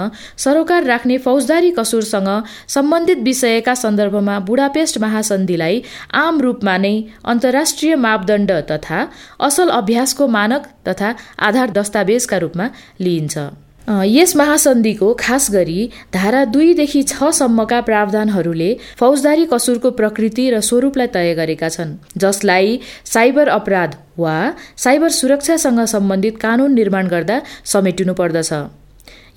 सरोकार 0.44 0.84
राख्ने 0.92 1.18
फौजदारी 1.26 1.72
कसुरसँग 1.80 2.32
सम्बन्धित 2.76 3.20
विषयका 3.30 3.76
सन्दर्भमा 3.84 4.40
बुढापेस्ट 4.48 5.02
महासन्धिलाई 5.06 5.84
आम 6.24 6.42
रूपमा 6.48 6.76
नै 6.86 6.96
अन्तर्राष्ट्रिय 7.34 7.96
मापदण्ड 8.08 8.52
तथा 8.72 9.06
असल 9.48 9.78
अभ्यासको 9.80 10.28
मानक 10.40 10.74
तथा 10.88 11.16
आधार 11.48 11.70
दस्तावेजका 11.78 12.38
रूपमा 12.38 12.68
लिइन्छ। 13.00 13.67
यस 13.88 14.36
महासन्धिको 14.36 15.14
खास 15.20 15.50
गरी 15.52 15.90
धारा 16.14 16.44
दुईदेखि 16.46 17.04
छसम्मका 17.04 17.80
प्रावधानहरूले 17.82 18.72
फौजदारी 19.00 19.46
कसुरको 19.54 19.92
प्रकृति 20.00 20.50
र 20.50 20.60
स्वरूपलाई 20.70 21.08
तय 21.14 21.34
गरेका 21.36 21.70
छन् 21.70 21.96
जसलाई 22.18 22.80
साइबर 23.14 23.48
अपराध 23.50 23.96
वा 24.20 24.36
साइबर 24.78 25.10
सुरक्षासँग 25.20 25.80
सम्बन्धित 25.88 26.38
कानुन 26.38 26.74
निर्माण 26.74 27.08
गर्दा 27.08 27.42
समेटिनु 27.66 28.14
पर्दछ 28.14 28.54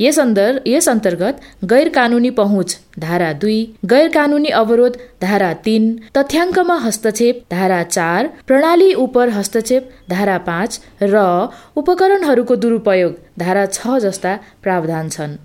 यस 0.01 0.19
अन्दर 0.19 0.61
यस 0.67 0.89
अन्तर्गत 0.89 1.41
गैर 1.65 1.89
कानुनी 1.89 2.31
पहुँच 2.39 2.77
धारा 2.99 3.33
दुई 3.43 3.59
गैर 3.87 4.09
कानुनी 4.09 4.49
अवरोध 4.61 4.97
धारा 5.23 5.53
तीन 5.65 5.85
तथ्याङ्कमा 6.17 6.77
हस्तक्षेप 6.85 7.45
धारा 7.51 7.83
चार 7.83 8.31
प्रणाली 8.47 8.93
उपर 9.05 9.29
हस्तक्षेप 9.29 9.91
धारा 10.11 10.39
पाँच 10.49 10.81
र 11.03 11.27
उपकरणहरूको 11.77 12.57
दुरुपयोग 12.57 13.15
धारा 13.39 13.67
छ 13.69 13.99
जस्ता 13.99 14.35
प्रावधान 14.63 15.09
छन्। 15.09 15.37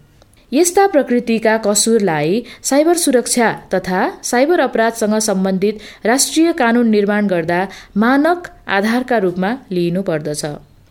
यस्ता 0.52 0.86
प्रकृतिका 0.88 1.56
कसुरलाई 1.66 2.44
साइबर 2.64 2.98
सुरक्षा 2.98 3.52
तथा 3.74 4.02
साइबर 4.24 4.60
अपराधसँग 4.60 5.18
सम्बन्धित 5.28 5.80
राष्ट्रिय 6.06 6.52
कानुन 6.54 6.90
निर्माण 6.90 7.28
गर्दा 7.28 7.60
मानक 7.98 8.48
आधारका 8.78 9.18
रूपमा 9.18 9.52
लिइनु 9.72 10.02
पर्दछ 10.02 10.46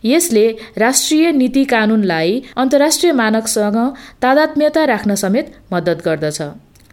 यसले 0.05 0.45
राष्ट्रिय 0.77 1.31
नीति 1.31 1.63
कानुनलाई 1.65 2.41
अन्तर्राष्ट्रिय 2.57 3.13
मानकसँग 3.13 3.77
तादात्म्यता 4.21 4.85
राख्न 4.85 5.15
समेत 5.15 5.55
मद्दत 5.73 6.01
गर्दछ। 6.05 6.41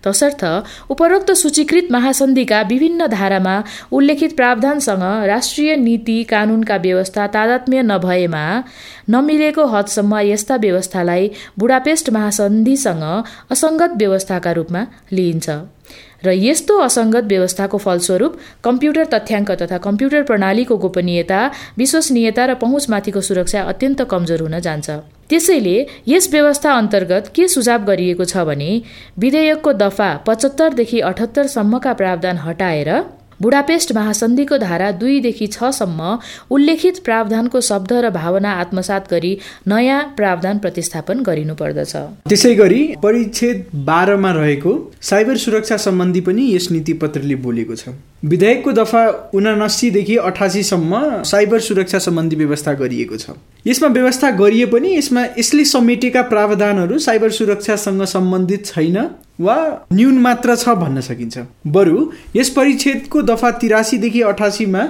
तसर्थ 0.06 0.42
उपरोक्त 0.90 1.30
सूचीकृत 1.32 1.88
महासन्धिका 1.92 2.60
विभिन्न 2.62 3.06
धारामा 3.06 3.52
उल्लेखित 3.92 4.34
प्रावधानसँग 4.36 5.02
राष्ट्रिय 5.26 5.76
नीति 5.76 6.16
कानुनका 6.24 6.76
व्यवस्था 6.76 7.26
तादात्म्य 7.26 7.82
नभएमा 7.82 8.42
नमिलेको 9.10 9.66
हदसम्म 9.66 10.18
यस्ता 10.30 10.56
व्यवस्थालाई 10.56 11.30
बुढापेस्ट 11.58 12.10
महासन्धिसँग 12.10 13.04
असङ्गत 13.50 13.96
व्यवस्थाका 13.96 14.52
रूपमा 14.52 14.86
लिइन्छ। 15.12 15.48
र 16.24 16.34
यस्तो 16.38 16.78
असङ्गत 16.78 17.24
व्यवस्थाको 17.32 17.78
फलस्वरूप 17.78 18.32
कम्प्युटर 18.64 19.04
तथ्याङ्क 19.14 19.50
तथा 19.62 19.78
कम्प्युटर 19.86 20.22
प्रणालीको 20.30 20.76
गोपनीयता 20.84 21.40
विश्वसनीयता 21.78 22.42
र 22.46 22.54
पहुँचमाथिको 22.62 23.20
सुरक्षा 23.28 23.62
अत्यन्त 23.72 24.02
कमजोर 24.12 24.40
हुन 24.42 24.58
जान्छ। 24.60 24.90
त्यसैले 25.30 25.76
यस 26.08 26.28
व्यवस्था 26.32 26.72
अन्तर्गत 26.74 27.32
के 27.34 27.48
सुझाव 27.48 27.84
गरिएको 27.84 28.24
छ 28.24 28.44
भने 28.48 28.70
विधेयकको 29.18 29.72
दफा 29.82 30.10
पचहत्तरदेखि 30.26 31.00
अठहत्तरसम्मका 31.10 31.92
प्रावधान 32.00 32.36
हटाएर 32.46 32.90
बुढापेस्ट 33.42 33.92
महासन्धिको 33.92 34.56
धारा 34.58 34.90
दुईदेखि 35.00 35.46
छसम्म 35.52 36.16
उल्लेखित 36.50 36.98
प्रावधानको 37.04 37.60
शब्द 37.70 37.92
र 38.04 38.10
भावना 38.14 38.52
आत्मसात 38.60 39.10
गरी 39.10 39.32
नयाँ 39.68 40.00
प्रावधान 40.16 40.58
प्रतिस्थापन 40.58 41.22
गरिनुपर्दछ 41.28 41.96
त्यसै 42.28 42.54
गरी 42.54 42.82
परिच्छेद 43.02 43.66
बाह्रमा 43.90 44.32
रहेको 44.38 44.78
साइबर 45.10 45.36
सुरक्षा 45.44 45.76
सम्बन्धी 45.88 46.20
पनि 46.28 46.48
यस 46.54 46.70
नीति 46.70 46.92
पत्रले 47.02 47.36
बोलेको 47.44 47.74
छ। 47.74 47.98
विधेयकको 48.22 48.72
दफा 48.72 49.02
उनासीदेखि 49.34 50.16
अठासीसम्म 50.16 51.22
साइबर 51.26 51.60
सुरक्षा 51.60 51.98
सम्बन्धी 51.98 52.36
व्यवस्था 52.36 52.72
गरिएको 52.74 53.16
छ। 53.16 53.34
यसमा 53.66 53.88
व्यवस्था 53.88 54.30
गरिए 54.38 54.66
पनि 54.66 54.94
यसमा 54.96 55.24
यसले 55.38 55.64
समेटेका 55.66 56.22
प्रावधानहरू 56.30 56.98
साइबर 57.00 57.30
सुरक्षासँग 57.30 58.02
सम्बन्धित 58.06 58.66
छैन 58.66 58.98
वा 59.40 59.56
न्यून 59.92 60.18
मात्र 60.18 60.56
छ 60.56 60.78
भन्न 60.78 61.00
सकिन्छ। 61.02 61.38
बरु 61.66 62.06
यस 62.36 62.50
परिच्छेदको 62.50 63.22
दफा 63.22 63.50
तिरासीदेखि 63.58 64.22
अठासीमा 64.30 64.86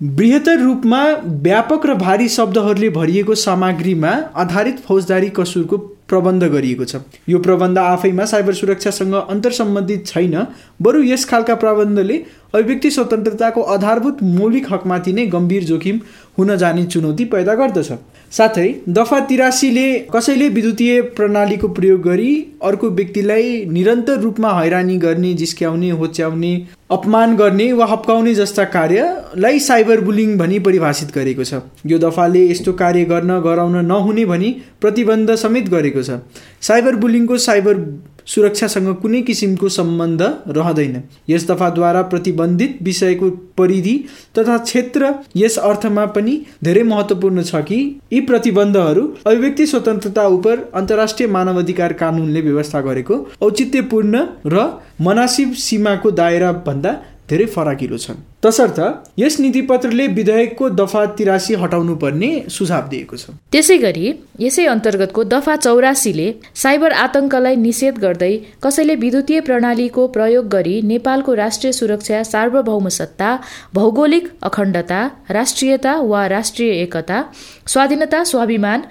बृहत्तर 0.00 0.58
रूपमा 0.60 1.02
व्यापक 1.42 1.86
र 1.86 1.94
भारी 1.96 2.28
शब्दहरूले 2.28 2.88
भरिएको 2.92 3.34
सामग्रीमा 3.34 4.10
आधारित 4.36 4.80
फौजदारी 4.84 5.28
कसुरको 5.36 5.76
प्रबन्ध 6.08 6.44
गरिएको 6.44 6.84
छ। 6.84 6.96
यो 7.28 7.38
प्रबन्ध 7.38 7.78
आफैमा 7.78 8.24
साइबर 8.24 8.54
सुरक्षासँग 8.54 9.14
अन्तर 9.14 9.52
सम्बन्धित 9.52 10.06
छैन 10.06 10.36
बरु 10.82 11.02
यस 11.02 11.24
खालका 11.24 11.54
प्रबन्धले 11.54 12.18
अभिव्यक्ति 12.56 12.90
स्वतन्त्रताको 12.90 13.62
आधारभूत 13.70 14.22
मौलिक 14.34 14.72
हकमाथि 14.72 15.12
नै 15.12 15.26
गम्भीर 15.28 15.64
जोखिम 15.64 16.00
हुन 16.38 16.56
जाने 16.56 16.84
चुनौती 16.86 17.24
पैदा 17.26 17.54
गर्दछ। 17.54 17.92
साथै 18.32 18.68
दफा 18.88 19.18
तिरासीले 19.26 19.86
कसैले 20.14 20.48
विद्युतीय 20.48 21.00
प्रणालीको 21.16 21.68
प्रयोग 21.68 22.00
गरी 22.02 22.30
अर्को 22.62 22.90
व्यक्तिलाई 22.90 23.64
निरन्तर 23.68 24.18
रूपमा 24.20 24.50
हैरानी 24.52 24.96
गर्ने 24.98 25.32
जिस्क्याउने 25.34 25.90
होच्याउने 26.00 26.52
अपमान 26.90 27.36
गर्ने 27.36 27.72
वा 27.72 27.86
हप्काउने 27.86 28.34
जस्ता 28.34 28.64
कार्यलाई 28.74 29.58
साइबर 29.60 30.00
बुलिङ 30.00 30.36
भनी 30.38 30.58
परिभाषित 30.60 31.14
गरेको 31.14 31.44
छ। 31.44 31.62
यो 31.86 31.98
दफाले 31.98 32.44
यस्तो 32.46 32.72
कार्य 32.74 33.04
गर्न 33.04 33.38
गराउन 33.40 33.76
नहुने 33.86 34.24
भनी 34.24 34.50
प्रतिबन्ध 34.80 35.34
समेत 35.36 35.68
गरेको 35.70 36.02
छ। 36.02 36.20
साइबर 36.62 36.96
बुलिङको 36.96 37.38
साइबर 37.40 37.74
सुरक्षासँग 38.26 38.88
कुनै 39.02 39.20
किसिमको 39.22 39.68
सम्बन्ध 39.68 40.22
रहँदैन। 40.56 40.96
यस 41.28 41.46
दफाद्वारा 41.50 42.02
प्रतिबन्धित 42.12 42.78
विषयको 42.82 43.30
परिधि 43.58 43.96
तथा 44.38 44.56
क्षेत्र 44.58 45.12
यस 45.36 45.58
अर्थमा 45.60 46.04
पनि 46.16 46.34
धेरै 46.64 46.82
महत्त्वपूर्ण 46.84 47.42
छ 47.42 47.62
कि 47.68 47.78
यी 48.12 48.20
प्रतिबन्धहरू 48.30 49.02
अभिव्यक्ति 49.26 49.66
स्वतन्त्रता 49.66 50.26
उप 50.28 50.46
अन्तर्राष्ट्रिय 50.74 51.28
मानवाधिकार 51.28 51.92
कानुनले 52.02 52.40
व्यवस्था 52.40 52.80
गरेको 52.80 53.26
औचित्यपूर्ण 53.42 54.24
र 54.46 54.66
मनासिब 55.00 55.52
सीमाको 55.58 56.10
दायरा 56.20 56.52
भन्दा 56.66 56.92
धेरै 57.30 57.46
फराकिलो 57.48 57.96
छन्। 57.98 58.18
तसर्थ 58.42 58.78
यस 59.18 59.38
नीति 59.40 59.60
पत्रले 59.68 60.06
विधेयकको 60.16 60.68
दफा 60.70 61.04
तिरासी 61.16 61.54
हटाउनु 61.62 61.94
पर्ने 62.02 62.28
सुझाव 62.48 62.88
दिएको 62.88 63.16
छ। 63.16 63.34
त्यसै 63.52 63.78
गरी 63.78 64.06
यसै 64.40 64.66
अन्तर्गतको 64.66 65.24
दफा 65.26 65.56
चौरासीले 65.56 66.28
साइबर 66.54 66.92
आतंकलाई 67.04 67.56
निषेध 67.56 67.98
गर्दै 67.98 68.32
कसैले 68.64 68.94
विद्युतीय 69.02 69.40
प्रणालीको 69.48 70.06
प्रयोग 70.16 70.48
गरी 70.48 70.76
नेपालको 70.92 71.34
राष्ट्रिय 71.34 71.72
सुरक्षा 71.72 72.22
सार्वभौम 72.32 72.88
सत्ता 72.98 73.30
भौगोलिक 73.74 74.32
अखण्डता 74.42 75.00
राष्ट्रियता 75.30 75.92
वा 76.12 76.26
राष्ट्रिय 76.28 76.70
एकता 76.82 77.22
स्वाधीनता 77.66 78.24
स्वाभिमान 78.32 78.82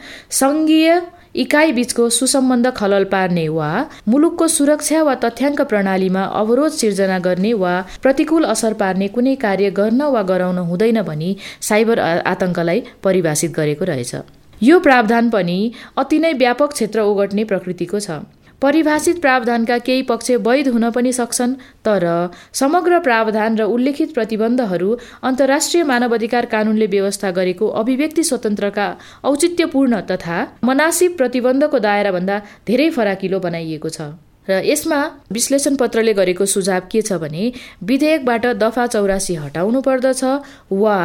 सङ्घीय 0.42 0.90
इकाइ 1.36 1.72
बीचको 1.72 2.10
सुसम्बन्ध 2.10 2.70
खलल 2.76 3.04
पार्ने 3.12 3.48
वा 3.50 3.70
मुलुकको 4.08 4.48
सुरक्षा 4.48 5.02
वा 5.04 5.16
तथ्याङ्क 5.24 5.62
प्रणालीमा 5.62 6.24
अवरोध 6.42 6.72
सिर्जना 6.72 7.18
गर्ने 7.20 7.52
वा 7.54 7.74
प्रतिकूल 8.04 8.44
असर 8.46 8.74
पार्ने 8.74 9.08
कुनै 9.16 9.36
कार्य 9.42 9.70
गर्न 9.80 10.02
वा 10.14 10.22
गराउन 10.32 10.58
हुँदैन 10.70 11.02
भनी 11.02 11.36
साइबर 11.62 12.00
आतंकलाई 12.26 12.84
परिभाषित 13.04 13.52
गरेको 13.56 13.86
रहेछ। 13.86 14.16
यो 14.62 14.80
प्रावधान 14.80 15.30
पनि 15.30 15.60
अति 15.98 16.20
नै 16.20 16.34
व्यापक 16.34 16.74
क्षेत्र 16.74 17.00
ओगट्ने 17.02 17.44
प्रकृतिको 17.44 18.00
छ। 18.00 18.24
परिभाषित 18.62 19.20
प्रावधानका 19.22 19.78
केही 19.78 20.02
पक्ष 20.02 20.32
वैध 20.46 20.68
हुन 20.68 20.90
पनि 20.90 21.12
सक्छन् 21.14 21.54
तर 21.86 22.06
समग्र 22.54 23.00
प्रावधान 23.00 23.58
र 23.58 23.64
उल्लेखित 23.76 24.14
प्रतिबन्धहरू 24.14 24.90
अन्तर्राष्ट्रिय 25.24 25.84
मानवाधिकार 25.84 26.46
कानुनले 26.54 26.88
व्यवस्था 26.88 27.32
गरेको 27.32 27.68
अभिव्यक्ति 27.82 28.24
स्वतन्त्रका 28.24 28.88
औचित्यपूर्ण 29.24 30.02
तथा 30.12 30.38
मनासिब 30.64 31.18
प्रतिबन्धको 31.18 31.80
दायराभन्दा 31.80 32.42
धेरै 32.68 32.90
फराकिलो 32.90 33.40
बनाइएको 33.40 33.90
छ। 33.90 34.02
र 34.50 34.62
यसमा 34.66 35.00
विश्लेषण 35.32 35.76
पत्रले 35.76 36.14
गरेको 36.14 36.46
सुझाव 36.46 36.82
के 36.92 37.02
छ 37.02 37.20
भने 37.22 37.52
विधेयकबाट 37.84 38.46
दफा 38.64 38.86
चौरासी 38.88 39.36
हटाउनु 39.36 39.82
पर्दछ 39.82 40.24
वा 40.72 40.98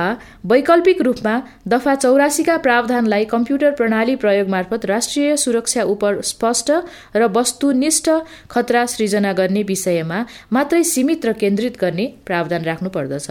वैकल्पिक 0.47 1.03
रूपमा 1.03 1.35
दफा 1.69 1.95
चौरासीका 1.95 2.57
प्रावधानलाई 2.67 3.25
कम्प्युटर 3.35 3.71
प्रणाली 3.73 4.17
प्रयोग 4.17 4.49
मार्फत 4.49 4.85
राष्ट्रिय 4.87 5.37
सुरक्षा 5.37 5.83
उप 5.93 6.05
स्पष्ट 6.25 6.73
र 7.17 7.31
वस्तुनिष्ठ 7.37 8.11
खतरा 8.51 8.85
सृजना 8.87 9.33
गर्ने 9.33 9.63
विषयमा 9.69 10.25
मात्रै 10.53 10.83
सीमित 10.93 11.27
र 11.27 11.33
केन्द्रित 11.41 11.81
गर्ने 11.81 12.07
प्रावधान 12.27 12.65
राख्नु 12.65 12.89
पर्दछ। 12.91 13.31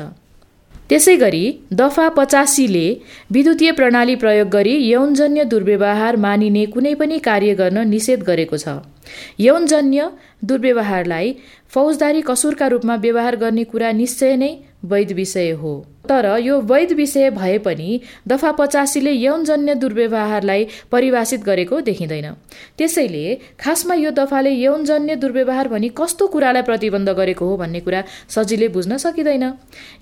त्यसै 0.89 1.16
गरी 1.16 1.46
दफा 1.72 2.08
पचासीले 2.10 2.88
विद्युतीय 3.32 3.72
प्रणाली 3.72 4.16
प्रयोग 4.16 4.48
गरी 4.50 4.75
यौनजन्य 4.84 5.44
दुर्व्यवहार 5.46 6.16
मानिने 6.18 6.66
कुनै 6.74 6.94
पनि 6.94 7.20
कार्य 7.20 7.54
गर्न 7.54 7.88
निषेध 7.89 8.24
गरेको 8.24 8.58
छ। 8.58 8.68
यौनजन्य 9.39 10.10
दुर्व्यवहारलाई 10.46 11.36
फौजदारी 11.70 12.22
कसुरका 12.22 12.68
रूपमा 12.68 12.96
व्यवहार 12.96 13.36
गर्ने 13.36 13.63
कुरा 13.63 13.92
निश्चय 13.92 14.36
नै 14.36 14.51
वैध 14.86 15.12
विषय 15.12 15.51
हो। 15.51 15.74
तर 16.06 16.25
यो 16.39 16.60
वैध 16.62 16.91
विषय 16.94 17.29
भए 17.29 17.58
पनि 17.60 18.00
दफा 18.27 18.51
पचासीले 18.51 19.12
यौनजन्य 19.12 19.75
दुर्व्यवहारलाई 19.75 20.65
परिभाषित 20.91 21.44
गरेको 21.44 21.79
देखिँदैन। 21.82 22.27
त्यसैले 22.77 23.24
खासमा 23.60 23.96
यो 23.96 24.12
दफाले 24.12 24.51
यौनजन्य 24.51 25.15
दुर्व्यवहार 25.15 25.68
भनी 25.68 25.89
कस्तो 25.98 26.27
कुरालाई 26.27 26.62
प्रतिबन्ध 26.62 27.10
गरेको 27.12 27.46
हो 27.46 27.58
भन्ने 27.58 27.79
कुरा 27.79 28.03
सजिलै 28.29 28.68
बुझ्न 28.70 28.98
सकिँदैन। 28.98 29.44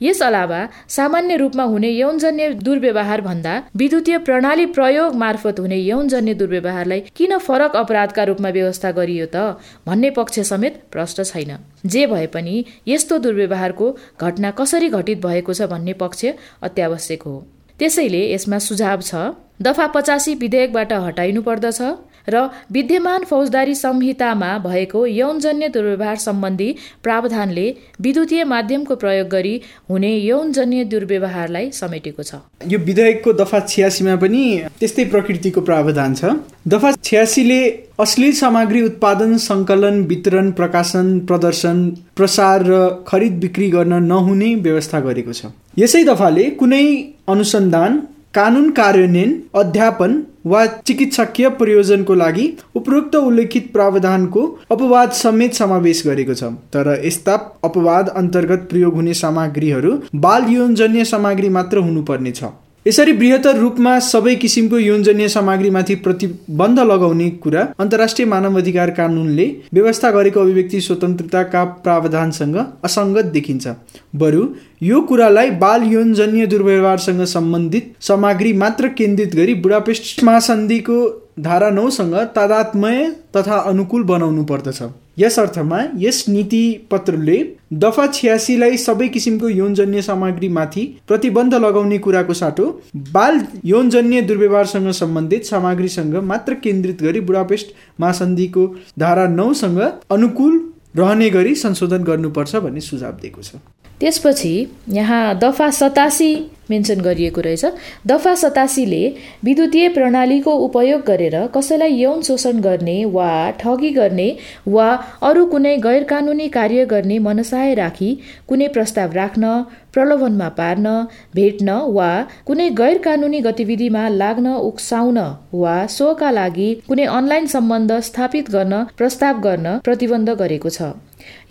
यस 0.01 0.21
अलावा 0.23 0.61
सामान्य 0.89 1.35
रूपमा 1.37 1.63
हुने 1.63 1.89
यौनजन्य 1.91 2.49
दुर्व्यवहार 2.63 3.21
भन्दा 3.21 3.53
विद्युतीय 3.75 4.17
प्रणाली 4.27 4.65
प्रयोग 4.77 5.15
मार्फत 5.15 5.59
हुने 5.59 5.77
यौनजन्य 5.77 6.33
दुर्व्यवहारलाई 6.33 6.99
किन 7.15 7.37
फरक 7.39 7.75
अपराधका 7.75 8.23
रूपमा 8.23 8.49
व्यवस्था 8.49 8.91
गरियो 8.91 9.25
त 9.33 9.57
भन्ने 9.87 10.09
पक्ष 10.11 10.39
समेत 10.49 10.81
प्रष्ट 10.91 11.21
छैन। 11.23 11.57
जे 11.85 12.05
भए 12.07 12.25
पनि 12.27 12.63
यस्तो 12.87 13.17
दुर्व्यवहारको 13.19 13.91
घटना 14.21 14.51
कसरी 14.51 14.89
घटित 14.89 15.25
भएको 15.25 15.53
छ 15.53 15.61
भन्ने 15.67 15.93
पक्ष 15.99 16.25
अत्यावश्यक 16.63 17.23
हो। 17.23 17.37
त्यसैले 17.79 18.21
यसमा 18.33 18.57
सुझाव 18.59 19.01
छ 19.01 19.15
दफा 19.61 19.87
पचासी 19.95 20.33
विधेयकबाट 20.35 20.93
हटाइनु 21.05 21.41
पर्दछ 21.41 21.81
र 22.29 22.39
विद्यमान 22.71 23.23
फौजदारी 23.23 23.73
संहितामा 23.75 24.47
भएको 24.59 25.05
यौनजन्य 25.07 25.67
दुर्व्यवहार 25.75 26.17
सम्बन्धी 26.19 26.69
प्रावधानले 27.03 27.67
विद्युतीय 28.01 28.43
माध्यमको 28.43 28.95
प्रयोग 28.95 29.27
गरी 29.27 29.55
हुने 29.89 30.11
यौनजन्य 30.13 30.83
दुर्व्यवहारलाई 30.91 31.69
समेटेको 31.71 32.23
छ। 32.23 32.41
यो 32.67 32.79
विधेयकको 32.79 33.33
दफा 33.33 33.59
छ्यासीमा 33.65 34.15
पनि 34.23 34.43
त्यस्तै 34.79 35.05
प्रकृतिको 35.13 35.61
प्रावधान 35.61 36.13
छ। 36.13 36.35
दफा 36.67 36.91
छ्यासीले 37.01 37.61
अश्लील 37.99 38.33
सामग्री 38.35 38.81
उत्पादन 38.89 39.37
सङ्कलन 39.41 40.03
वितरण 40.09 40.51
प्रकाशन 40.59 41.19
प्रदर्शन 41.29 41.77
प्रसार 42.15 42.57
र 42.67 42.81
खरिद 43.07 43.39
बिक्री 43.39 43.69
गर्न 43.69 44.03
नहुने 44.03 44.53
व्यवस्था 44.67 44.99
गरेको 45.07 45.33
छ। 45.33 45.53
यसै 45.77 45.99
दफाले 46.05 46.43
कुनै 46.59 46.85
अनुसन्धान 47.31 47.97
कानुन 48.33 48.69
कार्यान्वयन 48.79 49.31
अध्यापन 49.61 50.15
वा 50.51 50.61
चिकित्सकीय 50.87 51.49
प्रयोजनको 51.59 52.15
लागि 52.21 52.45
उपरोक्त 52.75 53.15
उल्लेखित 53.17 53.67
प्रावधानको 53.73 54.45
अपवाद 54.75 55.11
समेत 55.19 55.53
समावेश 55.53 56.01
गरेको 56.07 56.33
छ। 56.33 56.49
तर 56.73 56.89
यस्ता 57.05 57.35
अपवाद 57.69 58.09
अन्तर्गत 58.21 58.67
प्रयोग 58.69 58.95
हुने 58.95 59.13
सामग्रीहरू 59.21 59.91
बाल 60.25 60.49
यौनजन्य 60.53 61.05
सामग्री 61.13 61.49
मात्र 61.57 61.85
हुनुपर्ने 61.87 62.31
छ। 62.31 62.49
यसरी 62.87 63.13
बृहत्तर 63.13 63.55
रूपमा 63.57 63.93
सबै 63.99 64.33
किसिमको 64.41 64.77
यौनजन्य 64.79 65.27
सामग्रीमाथि 65.29 65.95
प्रतिबन्ध 66.03 66.79
लगाउने 66.91 67.29
कुरा 67.43 67.61
अन्तर्राष्ट्रिय 67.79 68.27
मानव 68.33 68.57
अधिकार 68.57 68.89
कानुनले 68.99 69.45
व्यवस्था 69.73 70.11
गरेको 70.11 70.39
अभिव्यक्ति 70.39 70.79
स्वतन्त्रताका 70.81 71.63
प्रावधानसँग 71.83 72.57
असङ्गत 72.89 73.25
देखिन्छ। 73.33 73.67
बरु 74.15 74.43
यो 74.81 75.01
कुरालाई 75.09 75.49
बाल 75.63 75.83
यौनजन्य 75.93 76.45
दुर्व्यवहारसँग 76.47 77.23
सम्बन्धित 77.33 77.93
सामग्री 78.09 78.53
मात्र 78.63 78.87
केन्द्रित 78.99 79.35
गरी 79.35 79.53
बुढापेस्ट 79.65 80.23
महासन्धिको 80.23 80.99
धारा 81.39 81.69
नौसँग 81.71 82.15
तादात्मय 82.35 83.03
तथा 83.35 83.57
अनुकूल 83.71 84.03
बनाउनु 84.03 84.43
पर्दछ। 84.43 84.81
यस 85.17 85.39
अर्थमा 85.39 85.79
यस 85.97 86.23
नीति 86.29 86.61
पत्रले 86.91 87.37
दफा 87.73 88.05
छ्यासीलाई 88.13 88.77
सबै 88.77 89.07
किसिमको 89.07 89.49
यौनजन्य 89.49 90.01
सामग्रीमाथि 90.01 90.83
प्रतिबन्ध 91.07 91.55
लगाउने 91.55 91.97
कुराको 91.97 92.33
साटो 92.33 92.65
बाल 93.13 93.41
यौनजन्य 93.65 94.21
दुर्व्यवहारसँग 94.21 94.89
सम्बन्धित 94.99 95.45
सामग्रीसँग 95.45 96.15
मात्र 96.31 96.53
केन्द्रित 96.63 97.01
गरी 97.03 97.19
बुढापेस्ट 97.29 97.73
महासन्धिको 97.99 98.67
धारा 98.99 99.27
नौसँग 99.33 99.81
अनुकूल 100.11 100.55
रहने 100.97 101.29
गरी 101.29 101.55
संशोधन 101.55 102.03
गर्नुपर्छ 102.03 102.55
भन्ने 102.55 102.81
सुझाव 102.81 103.17
दिएको 103.21 103.41
छ। 103.41 103.55
त्यसपछि 104.01 104.53
यहाँ 104.93 105.23
दफा 105.39 105.69
सतासी 105.71 106.33
मेन्सन 106.69 107.01
गरिएको 107.01 107.41
रहेछ। 107.41 107.65
दफा 108.07 108.33
सतासीले 108.35 109.01
विद्युतीय 109.45 109.87
प्रणालीको 109.89 110.51
उपयोग 110.65 111.01
गरेर 111.07 111.35
कसैलाई 111.55 111.93
यौन 111.93 112.21
शोषण 112.21 112.59
गर्ने 112.61 112.97
वा 113.13 113.29
ठगी 113.59 113.89
गर्ने 113.91 114.27
वा 114.67 114.87
अरू 115.29 115.45
कुनै 115.53 115.75
गैर 115.85 116.03
कानुनी 116.03 116.47
कार्य 116.57 116.85
गर्ने 116.85 117.19
मनसाय 117.27 117.73
राखी 117.81 118.11
कुनै 118.47 118.67
प्रस्ताव 118.75 119.13
राख्न 119.13 119.53
प्रलोभनमा 119.93 120.49
पार्न 120.59 120.87
भेट्न 121.35 121.79
वा 121.97 122.11
कुनै 122.47 122.69
गैर 122.81 122.97
कानुनी 123.07 123.39
गतिविधिमा 123.47 124.07
लाग्न 124.21 124.55
उक्साउन 124.69 125.19
वा 125.55 125.75
सोका 125.97 126.31
लागि 126.31 126.69
कुनै 126.87 127.05
अनलाइन 127.17 127.47
सम्बन्ध 127.55 127.99
स्थापित 128.09 128.51
गर्न 128.51 128.83
प्रस्ताव 128.97 129.39
गर्न 129.41 129.77
प्रतिबन्ध 129.85 130.29
गरेको 130.41 130.69
छ। 130.69 130.93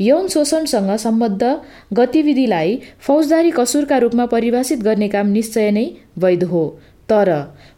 यौन 0.01 0.27
शोषणसँग 0.29 0.91
सम्बद्ध 0.99 1.55
गतिविधिलाई 1.99 2.79
फौजदारी 3.07 3.51
कसुरका 3.51 3.99
रूपमा 3.99 4.27
परिभाषित 4.27 4.83
गर्ने 4.83 5.09
काम 5.09 5.33
निश्चय 5.33 5.71
नै 5.71 5.87
वैध 6.19 6.45
हो। 6.45 6.67
तर 7.09 7.29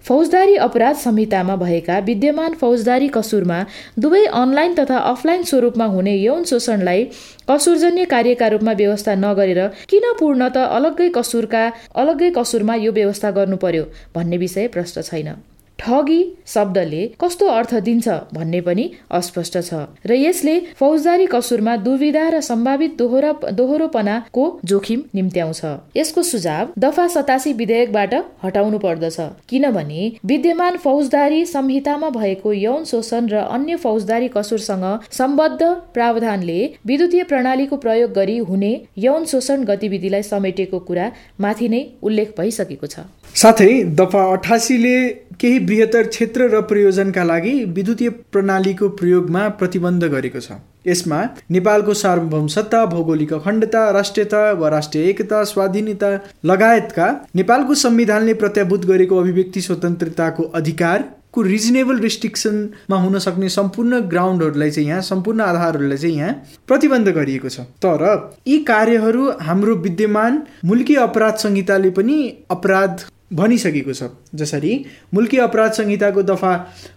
फौजदारी 0.08 0.54
अपराध 0.56 0.96
संहितामा 0.96 1.56
भएका 1.56 1.98
विद्यमान 2.04 2.54
फौजदारी 2.60 3.08
कसुरमा 3.08 3.58
दुवै 3.98 4.24
अनलाइन 4.24 4.74
तथा 4.74 4.98
अफलाइन 5.10 5.42
स्वरूपमा 5.42 5.84
हुने 5.94 6.14
यौन 6.14 6.44
शोषणलाई 6.44 7.04
कसुरजन्य 7.50 8.04
कार्यका 8.14 8.48
रूपमा 8.48 8.72
व्यवस्था 8.72 9.14
नगरेर 9.26 9.60
किन 9.90 10.08
पूर्ण 10.20 10.48
त 10.48 10.64
अलग्गै 10.78 11.08
कसुरका 11.18 11.62
अलग्गै 11.96 12.30
कसुरमा 12.38 12.74
यो 12.86 12.92
व्यवस्था 12.92 13.30
गर्नु 13.36 13.56
पर्यो 13.56 13.84
भन्ने 14.14 14.36
विषय 14.38 14.68
प्रश्न 14.68 15.02
छैन। 15.02 15.30
ठगी 15.78 16.20
शब्दले 16.46 17.02
कस्तो 17.20 17.46
अर्थ 17.48 17.74
दिन्छ 17.86 18.08
भन्ने 18.34 18.60
पनि 18.60 18.84
अस्पष्ट 19.10 19.56
छ। 19.58 19.74
र 20.06 20.12
यसले 20.14 20.54
फौजदारी 20.78 21.26
कसुरमा 21.28 21.76
दुविधा 21.78 22.28
र 22.28 22.40
सम्भावित 22.40 22.96
दोहोरा 22.98 23.32
दोहोरोपनाको 23.52 24.44
जोखिम 24.64 25.02
निम्त्याउँछ। 25.14 25.60
यसको 25.96 26.22
सुझाव 26.22 26.72
दफा 26.78 27.06
सतासी 27.08 27.52
विधेयकबाट 27.52 28.14
हटाउनु 28.44 28.78
पर्दछ। 28.78 29.18
किनभने 29.48 30.00
विद्यमान 30.24 30.76
फौजदारी 30.78 31.44
संहितामा 31.46 32.10
भएको 32.10 32.52
यौन 32.54 32.84
शोषण 32.84 33.28
र 33.28 33.44
अन्य 33.50 33.76
फौजदारी 33.78 34.28
कसुरसँग 34.28 34.86
सम्बद्ध 35.12 35.62
प्रावधानले 35.94 36.58
विद्युतीय 36.86 37.22
प्रणालीको 37.24 37.76
प्रयोग 37.76 38.12
गरी 38.12 38.38
हुने 38.50 38.72
यौन 38.98 39.24
शोषण 39.26 39.64
गतिविधिलाई 39.64 40.22
समेटेको 40.24 40.78
कुरा 40.88 41.10
माथि 41.40 41.68
नै 41.68 41.84
उल्लेख 42.02 42.34
भइसकेको 42.38 42.86
छ। 42.86 43.06
साथै 43.38 43.72
दफा 43.98 44.22
अठासीले 44.34 44.92
केही 45.40 45.58
बृहत्तर 45.66 46.06
क्षेत्र 46.06 46.46
र 46.52 46.60
प्रयोजनका 46.70 47.24
लागि 47.24 47.52
विद्युतीय 47.74 48.08
प्रणालीको 48.34 48.86
प्रयोगमा 49.00 49.42
प्रतिबन्ध 49.58 50.04
गरेको 50.14 50.40
छ। 50.40 50.56
यसमा 50.86 51.18
नेपालको 51.56 51.94
सार्वभौमसत्ता 52.00 52.80
भौगोलिक 52.94 53.34
अखण्डता 53.34 53.82
राष्ट्रियता 53.96 54.40
वा 54.60 54.68
राष्ट्रिय 54.74 55.04
एकता 55.10 55.42
स्वाधीनता 55.50 56.08
लगायतका 56.50 57.06
नेपालको 57.40 57.74
संविधानले 57.82 58.34
प्रत्याभूत 58.40 58.86
गरेको 58.86 59.20
अभिव्यक्ति 59.22 59.60
स्वतन्त्रताको 59.60 60.46
अधिकार 60.60 61.04
को 61.32 61.42
रिजनेबल 61.48 62.00
रिस्ट्रिक्सनमा 62.06 62.98
हुन 63.02 63.18
सक्ने 63.26 63.48
सम्पूर्ण 63.58 64.00
ग्राउन्डहरूलाई 64.14 64.70
चाहिँ 64.70 64.88
यहाँ 64.88 65.02
सम्पूर्ण 65.10 65.40
आधारहरूलाई 65.42 65.98
चाहिँ 65.98 66.16
यहाँ 66.16 66.32
प्रतिबन्ध 66.68 67.08
गरिएको 67.20 67.48
छ। 67.48 67.68
तर 67.86 68.02
यी 68.48 68.58
कार्यहरू 68.72 69.30
हाम्रो 69.42 69.76
विद्यमान 69.86 70.42
मुल्की 70.72 70.98
अपराध 71.04 71.36
संहिताले 71.44 71.90
पनि 72.00 72.18
अपराध 72.56 73.06
भनिसकेको 73.30 73.92
छ। 73.92 74.08
जसरी 74.34 74.72
मुल्की 75.14 75.38
अपराध 75.38 75.72
संहिताको 75.72 76.22
दफा 76.22 76.52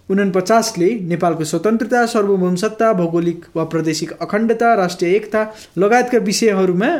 उनपचासले 0.10 0.90
नेपालको 1.08 1.44
स्वतन्त्रता 1.44 2.06
सार्वभौमसत्ता 2.06 2.94
भौगोलिक 2.94 3.46
वा 3.56 3.64
प्रादेशिक 3.66 4.12
अखण्डता 4.22 4.74
राष्ट्रिय 4.76 5.16
एकता 5.16 5.42
लगायतका 5.78 6.18
विषयहरूमा 6.24 6.92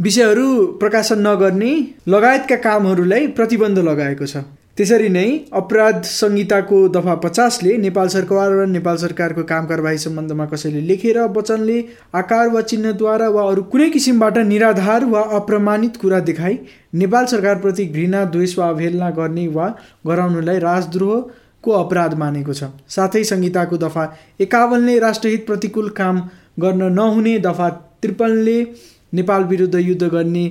विषयहरू 0.00 0.46
प्रकाशन 0.80 1.26
नगर्ने 1.26 1.72
लगायतका 2.08 2.56
कामहरूलाई 2.56 3.26
प्रतिबन्ध 3.32 3.78
लगाएको 3.88 4.26
छ। 4.26 4.44
त्यसरी 4.78 5.08
नै 5.08 5.28
अपराध 5.58 5.96
संहिताको 6.06 6.76
दफा 6.96 7.14
पचासले 7.22 7.70
नेपाल 7.76 8.08
सरकार 8.08 8.52
र 8.52 8.66
नेपाल 8.74 8.96
सरकारको 8.96 9.42
काम 9.48 9.64
कारवाही 9.66 9.98
सम्बन्धमा 9.98 10.44
कसैले 10.52 10.82
लेखेर 10.90 11.18
वचनले 11.36 11.78
आकार 12.14 12.52
वा 12.52 12.60
चिन्हद्वारा 12.72 13.28
वा 13.36 13.46
अरू 13.52 13.62
कुनै 13.72 13.88
किसिमबाट 13.96 14.38
निराधार 14.52 15.08
वा 15.14 15.22
अप्रमाणित 15.40 15.98
कुरा 16.02 16.20
देखाई 16.30 16.56
नेपाल 17.02 17.26
सरकारप्रति 17.34 17.86
घृणा 17.86 18.22
द्वेष 18.30 18.56
वा 18.58 18.68
अवहेलना 18.68 19.10
गर्ने 19.18 19.48
वा 19.58 19.68
गराउनुलाई 20.06 20.58
राजद्रोहको 20.68 21.76
अपराध 21.82 22.14
मानेको 22.22 22.52
छ। 22.52 22.70
साथै 22.96 23.24
संहिताको 23.34 23.82
दफा 23.88 24.08
एकावनले 24.40 24.98
राष्ट्रहित 25.08 25.46
प्रतिकूल 25.46 25.92
काम 26.00 26.24
गर्न 26.62 26.92
नहुने 26.94 27.38
दफा 27.50 27.68
त्रिपन्नले 28.02 28.58
नेपाल 29.14 29.52
विरुद्ध 29.52 29.74
युद्ध 29.74 30.14
गर्ने 30.18 30.48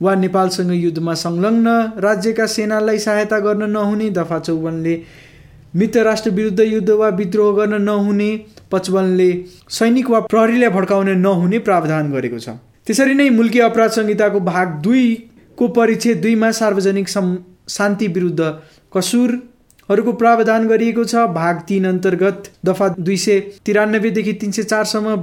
वा 0.00 0.14
नेपालसँग 0.14 0.72
युद्धमा 0.74 1.14
संलग्न 1.16 1.68
राज्यका 1.98 2.46
सेनालाई 2.46 2.98
सहायता 2.98 3.38
गर्न 3.40 3.70
नहुने 3.70 4.10
दफा 4.10 4.38
चौवनले 4.38 4.94
मित्र 5.74 6.02
राष्ट्र 6.04 6.30
विरुद्ध 6.30 6.60
युद्ध 6.62 6.90
वा 6.90 7.08
विद्रोह 7.16 7.56
गर्न 7.56 7.82
नहुने 7.82 8.30
पचवनले 8.72 9.30
सैनिक 9.70 10.10
वा 10.10 10.20
प्रहरीलाई 10.26 10.70
भड्काउने 10.70 11.14
नहुने 11.16 11.58
प्रावधान 11.60 12.12
गरेको 12.12 12.38
छ। 12.38 12.48
त्यसरी 12.86 13.14
नै 13.14 13.28
मुल्की 13.30 13.60
अपराध 13.62 13.90
संहिताको 13.90 14.40
भाग 14.42 14.68
दुईको 14.82 15.68
परिचय 15.76 16.14
दुईमा 16.16 16.50
सार्वजनिक 16.52 17.08
शान्ति 17.08 18.06
विरुद्ध 18.08 18.40
कसुरहरूको 18.92 20.12
प्रावधान 20.14 20.68
गरिएको 20.68 21.04
छ। 21.04 21.26
भाग 21.34 21.60
तिन 21.68 21.86
अन्तर्गत 21.86 22.50
दफा 22.64 22.88
दुई 23.00 23.16
सय 23.18 23.40
तिरानब्बेदेखि 23.66 24.32
तिन 24.40 24.50
सय 24.52 24.62
चारसम्म 24.64 25.16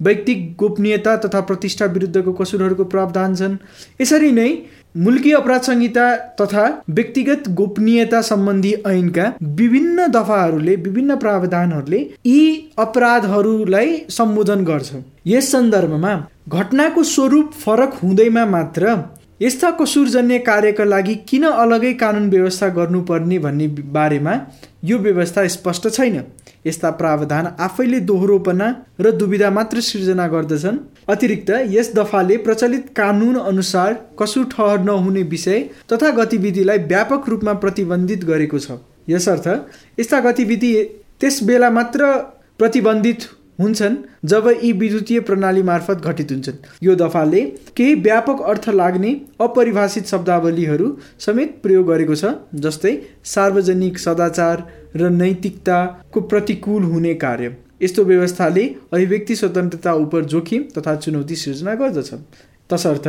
व्यक्तिक 0.00 0.54
गोपनीयता 0.58 1.16
तथा 1.16 1.40
प्रतिष्ठा 1.40 1.86
विरुद्धको 1.86 2.32
कसुरहरूको 2.32 2.84
प्रावधान 2.84 3.34
छन्। 3.34 3.56
यसरी 4.00 4.30
नै 4.32 4.50
मुल्की 4.96 5.32
अपराध 5.32 5.62
संहिता 5.62 6.04
तथा 6.40 6.64
व्यक्तिगत 6.90 7.48
गोपनीयता 7.50 8.20
सम्बन्धी 8.22 8.72
ऐनका 8.86 9.32
विभिन्न 9.54 10.06
दफाहरूले 10.10 10.76
विभिन्न 10.78 11.16
प्रावधानहरूले 11.16 12.00
यी 12.26 12.44
अपराधहरूलाई 12.78 13.96
सम्बोधन 14.10 14.64
गर्छ। 14.64 15.02
यस 15.26 15.50
सन्दर्भमा 15.52 16.14
घटनाको 16.48 17.02
स्वरूप 17.04 17.52
फरक 17.56 17.94
हुँदैमा 18.02 18.46
मात्र 18.46 18.96
यस्ता 19.42 19.70
कसुरजन्य 19.70 20.38
कार्यका 20.38 20.84
लागि 20.84 21.14
किन 21.28 21.44
अलगै 21.44 21.92
कानुन 21.94 22.28
व्यवस्था 22.30 22.68
गर्नुपर्ने 22.68 23.38
भन्ने 23.38 23.66
बारेमा 23.92 24.34
यो 24.84 24.98
व्यवस्था 24.98 25.46
स्पष्ट 25.48 25.88
छैन। 25.88 26.22
यस्ता 26.66 26.90
प्रावधान 26.90 27.46
आफैले 27.60 28.00
दोहोरोपना 28.00 28.68
र 29.00 29.10
दुविधा 29.12 29.50
मात्र 29.50 29.80
सिर्जना 29.80 30.26
गर्दछन्। 30.28 30.78
अतिरिक्त 31.08 31.50
यस 31.68 31.92
दफाले 31.94 32.36
प्रचलित 32.38 32.88
कानुन 32.96 33.36
अनुसार 33.42 33.94
कसुर 34.18 34.44
ठहर 34.52 34.80
नहुने 34.80 35.22
विषय 35.28 35.60
तथा 35.92 36.10
गतिविधिलाई 36.16 36.78
व्यापक 36.86 37.28
रूपमा 37.28 37.52
प्रतिबन्धित 37.62 38.24
गरेको 38.24 38.58
छ। 38.58 38.78
यसर्थ 39.08 39.48
यस्ता 40.00 40.20
गतिविधि 40.20 40.72
त्यस 41.20 41.42
बेला 41.42 41.70
मात्र 41.70 42.06
प्रतिबन्धित 42.58 43.20
हुन्छन् 43.58 43.96
जब 44.24 44.48
यी 44.62 44.72
विद्युतीय 44.74 45.20
प्रणाली 45.20 45.62
मार्फत 45.62 46.06
घटित 46.06 46.32
हुन्छन्। 46.32 46.56
यो 46.82 46.94
दफाले 46.96 47.40
केही 47.76 47.94
व्यापक 48.02 48.42
अर्थ 48.44 48.68
लाग्ने 48.70 49.12
अपरिभाषित 49.40 50.06
शब्दावलीहरू 50.06 50.96
समेत 51.20 51.58
प्रयोग 51.62 51.86
गरेको 51.86 52.14
छ 52.14 52.32
जस्तै 52.64 52.96
सार्वजनिक 53.24 53.98
सदाचार 53.98 54.64
र 54.96 55.10
नैतिकताको 55.12 56.20
प्रतिकूल 56.22 56.82
हुने 56.84 57.14
कार्य। 57.16 57.56
यस्तो 57.82 58.04
व्यवस्थाले 58.04 58.64
अभिव्यक्ति 58.92 59.36
स्वतन्त्रता 59.36 59.92
उप 59.94 60.16
जोखिम 60.32 60.62
तथा 60.76 60.94
चुनौती 60.96 61.36
सिर्जना 61.36 61.74
गर्दछ 61.74 62.12
तसर्थ 62.70 63.08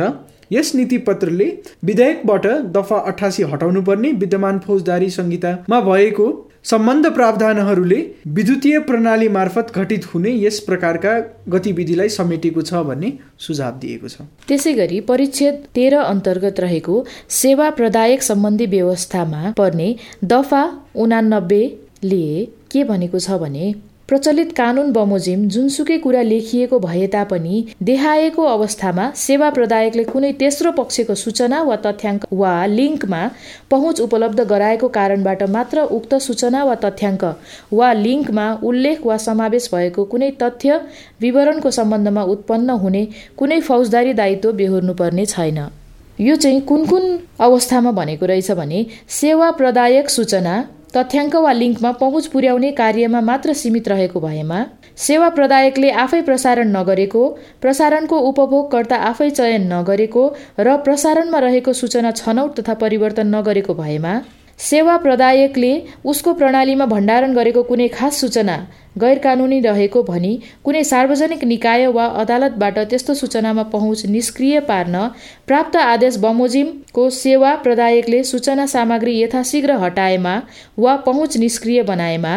यस 0.52 0.74
नीति 0.74 0.98
पत्रले 1.06 1.46
विधेयकबाट 1.84 2.46
दफा 2.72 2.96
अठासी 3.10 3.42
हटाउनु 3.52 3.82
पर्ने 3.82 4.10
विद्यमान 4.14 4.58
फौजदारी 4.58 5.08
संहितामा 5.10 5.80
भएको 5.80 6.26
सम्बन्ध 6.66 7.06
प्रावधानहरूले 7.14 7.96
विद्युतीय 8.36 8.78
प्रणाली 8.86 9.28
मार्फत 9.28 9.70
घटित 9.74 10.04
हुने 10.04 10.30
यस 10.44 10.58
प्रकारका 10.60 11.12
गतिविधिलाई 11.48 12.08
समेटेको 12.08 12.62
छ 12.62 12.82
भन्ने 12.88 13.10
सुझाव 13.38 13.78
दिएको 13.82 14.08
छ। 14.08 14.26
त्यसै 14.48 14.72
गरी 14.72 15.00
परिच्छेद 15.10 15.62
तेह्र 15.74 16.02
अन्तर्गत 16.04 16.60
रहेको 16.60 16.94
सेवा 17.36 17.70
प्रदायक 17.78 18.22
सम्बन्धी 18.22 18.66
व्यवस्थामा 18.74 19.52
पर्ने 19.58 19.88
दफा 20.24 20.62
उनानब्बेले 21.04 22.26
के 22.72 22.84
भनेको 22.84 23.18
छ 23.18 23.38
भने 23.42 23.72
प्रचलित 24.08 24.50
कानुन 24.56 24.90
बमोजिम 24.92 25.46
जुनसुकै 25.48 25.96
कुरा 25.98 26.20
लेखिएको 26.22 26.78
भए 26.78 27.06
तापनि 27.06 27.54
देखाएको 27.82 28.42
अवस्थामा 28.46 29.06
सेवा 29.16 29.48
प्रदायकले 29.50 30.04
कुनै 30.04 30.30
तेस्रो 30.32 30.70
पक्षको 30.72 31.14
सूचना 31.14 31.62
वा 31.62 31.76
तथ्याङ्क 31.86 32.26
वा 32.32 32.52
लिङ्कमा 32.66 33.22
पहुँच 33.70 34.00
उपलब्ध 34.00 34.44
गराएको 34.52 34.88
कारणबाट 34.88 35.42
मात्र 35.50 35.86
उक्त 35.96 36.14
सूचना 36.20 36.62
वा 36.64 36.74
तथ्याङ्क 36.84 37.24
वा 37.72 37.92
लिङ्कमा 38.02 38.46
उल्लेख 38.62 39.06
वा 39.06 39.16
समावेश 39.24 39.68
भएको 39.74 40.04
कुनै 40.14 40.30
तथ्य 40.42 40.78
विवरणको 41.20 41.74
सम्बन्धमा 41.78 42.22
उत्पन्न 42.34 42.78
हुने 42.84 43.04
कुनै 43.36 43.60
फौजदारी 43.62 44.12
दायित्व 44.12 44.52
बेहोर्नुपर्ने 44.52 45.26
छैन। 45.26 45.60
यो 46.20 46.36
चाहिँ 46.36 46.60
कुन 46.62 46.86
कुन 46.86 47.18
अवस्थामा 47.40 47.90
भनेको 47.92 48.26
रहेछ 48.26 48.50
भने 48.54 48.86
सेवा 49.12 49.50
प्रदायक 49.58 50.10
सूचना 50.10 50.56
तथ्याङ्क 50.96 51.34
वा 51.38 51.52
लिङ्कमा 51.54 51.90
पहुँच 51.98 52.26
पुर्याउने 52.28 52.70
कार्यमा 52.74 53.20
मात्र 53.22 53.52
सीमित 53.54 53.88
रहेको 53.88 54.20
भएमा 54.20 54.60
सेवा 54.98 55.28
प्रदायकले 55.38 55.90
आफै 56.02 56.20
प्रसारण 56.22 56.70
नगरेको 56.76 57.24
प्रसारणको 57.62 58.20
उपभोगकर्ता 58.28 58.96
आफै 59.08 59.28
चयन 59.32 59.66
नगरेको 59.72 60.24
र 60.60 60.76
प्रसारणमा 60.86 61.38
रहेको 61.40 61.72
सूचना 61.74 62.12
छनौट 62.16 62.58
तथा 62.60 62.74
परिवर्तन 62.82 63.34
नगरेको 63.34 63.74
भएमा 63.80 64.14
सेवा 64.58 64.96
प्रदायकले 64.96 65.72
उसको 66.04 66.32
प्रणालीमा 66.34 66.84
भण्डारण 66.86 67.32
गरेको 67.34 67.62
कुनै 67.62 67.88
खास 67.88 68.20
सूचना 68.20 68.56
गैर 69.00 69.18
कानुनी 69.18 69.58
रहेको 69.60 70.02
भनी 70.02 70.30
कुनै 70.64 70.82
सार्वजनिक 70.90 71.44
निकाय 71.44 71.86
वा 71.96 72.04
अदालतबाट 72.22 72.78
त्यस्तो 72.90 73.14
सूचनामा 73.14 73.62
पहुँच 73.74 74.06
निष्क्रिय 74.06 74.60
पार्न 74.70 75.02
प्राप्त 75.46 75.76
आदेश 75.82 76.16
बमोजिमको 76.22 77.08
सेवा 77.18 77.54
प्रदायकले 77.66 78.22
सूचना 78.30 78.66
सामग्री 78.74 79.18
यथाशीघ्र 79.20 79.76
हटाएमा 79.84 80.34
वा 80.78 80.96
पहुँच 81.06 81.36
निष्क्रिय 81.36 81.82
बनाएमा 81.82 82.34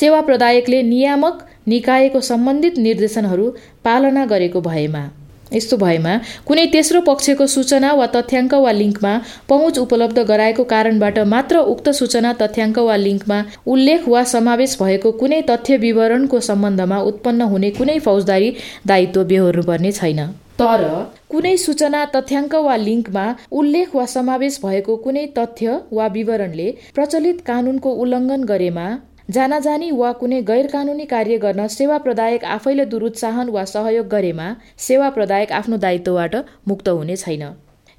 सेवा 0.00 0.20
प्रदायकले 0.26 0.82
नियामक 0.90 1.46
निकायको 1.68 2.20
सम्बन्धित 2.26 2.78
निर्देशनहरू 2.78 3.48
पालना 3.84 4.26
गरेको 4.26 4.60
भएमा। 4.60 5.08
यस्तो 5.52 5.76
भएमा 5.76 6.14
कुनै 6.46 6.66
तेस्रो 6.74 7.00
पक्षको 7.02 7.46
सूचना 7.54 7.92
वा 7.92 8.06
तथ्याङ्क 8.16 8.54
वा 8.64 8.72
लिङ्कमा 8.72 9.14
पहुँच 9.48 9.78
उपलब्ध 9.78 10.18
गराएको 10.30 10.64
कारणबाट 10.72 11.18
मात्र 11.32 11.64
उक्त 11.72 11.88
सूचना 12.00 12.32
तथ्याङ्क 12.42 12.78
वा 12.88 12.96
लिङ्कमा 13.06 13.38
उल्लेख 13.66 14.08
वा 14.08 14.22
समावेश 14.34 14.76
भएको 14.82 15.12
कुनै 15.22 15.40
तथ्य 15.50 15.76
विवरणको 15.86 16.40
सम्बन्धमा 16.50 17.00
उत्पन्न 17.10 17.50
हुने 17.54 17.70
कुनै 17.80 17.98
फौजदारी 18.06 18.54
दायित्व 18.86 19.24
बेहोर्नुपर्ने 19.32 19.92
छैन। 19.92 20.22
तर 20.60 20.82
कुनै 21.30 21.56
सूचना 21.56 22.00
तथ्याङ्क 22.14 22.54
वा 22.64 22.76
लिङ्कमा 22.76 23.26
उल्लेख 23.58 23.94
वा 23.94 24.06
समावेश 24.14 24.58
भएको 24.64 24.96
कुनै 25.04 25.26
तथ्य 25.38 25.76
वा 25.92 26.06
विवरणले 26.16 26.66
प्रचलित 26.94 27.40
कानुनको 27.46 27.90
उल्लङ्घन 28.02 28.44
गरेमा 28.50 28.86
जानाजानी 29.30 29.90
वा 29.92 30.10
कुनै 30.20 30.38
गैर 30.42 30.66
कानुनी 30.66 31.04
कार्य 31.06 31.36
गर्न 31.38 31.66
सेवा 31.70 31.96
प्रदायक 32.04 32.44
आफैले 32.52 32.84
दुरुत्साहन 32.92 33.48
वा 33.50 33.64
सहयोग 33.72 34.06
गरेमा 34.10 34.46
सेवा 34.78 35.10
प्रदायक 35.16 35.52
आफ्नो 35.58 35.76
दायित्वबाट 35.82 36.34
मुक्त 36.68 36.88
हुने 36.90 37.16
छैन। 37.16 37.44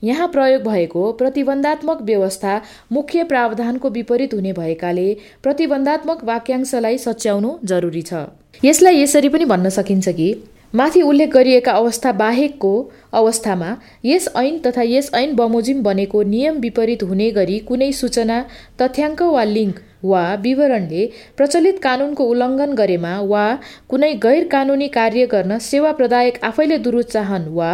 यहाँ 0.03 0.27
प्रयोग 0.27 0.63
भएको 0.63 1.03
प्रतिबन्धात्मक 1.19 2.01
व्यवस्था 2.03 2.55
मुख्य 2.91 3.23
प्रावधानको 3.25 3.89
विपरीत 3.97 4.33
हुने 4.33 4.51
भएकाले 4.53 5.05
प्रतिबन्धात्मक 5.43 6.23
वाक्यांशलाई 6.23 6.97
सच्याउनु 6.97 7.51
जरुरी 7.71 8.01
छ। 8.01 8.25
यसलाई 8.63 9.01
यसरी 9.01 9.29
पनि 9.29 9.45
भन्न 9.53 9.69
सकिन्छ 9.77 10.15
कि 10.17 10.27
माथि 10.73 11.01
उल्लेख 11.03 11.29
गरिएका 11.29 11.71
अवस्था 11.73 12.11
बाहेकको 12.17 12.73
अवस्थामा 13.13 13.69
यस 14.05 14.27
ऐन 14.43 14.59
तथा 14.65 14.83
यस 14.87 15.09
ऐन 15.15 15.35
बमोजिम 15.35 15.83
बनेको 15.83 16.23
नियम 16.33 16.59
विपरीत 16.59 17.03
हुने 17.03 17.31
गरी 17.39 17.57
कुनै 17.69 17.91
सूचना 18.01 18.41
तथ्याङ्क 18.81 19.21
वा 19.29 19.43
लिङ्क 19.53 19.79
वा 20.03 20.23
विवरणले 20.43 21.05
प्रचलित 21.37 21.77
कानुनको 21.83 22.23
उल्लङ्घन 22.31 22.73
गरेमा 22.75 23.13
वा 23.31 23.45
कुनै 23.89 24.13
गैर 24.23 24.43
कानुनी 24.53 24.87
कार्य 24.97 25.25
गर्न 25.33 25.57
सेवा 25.61 25.91
प्रदायक 25.99 26.43
आफैले 26.43 26.77
दुरुत्साहन 26.85 27.47
वा 27.57 27.71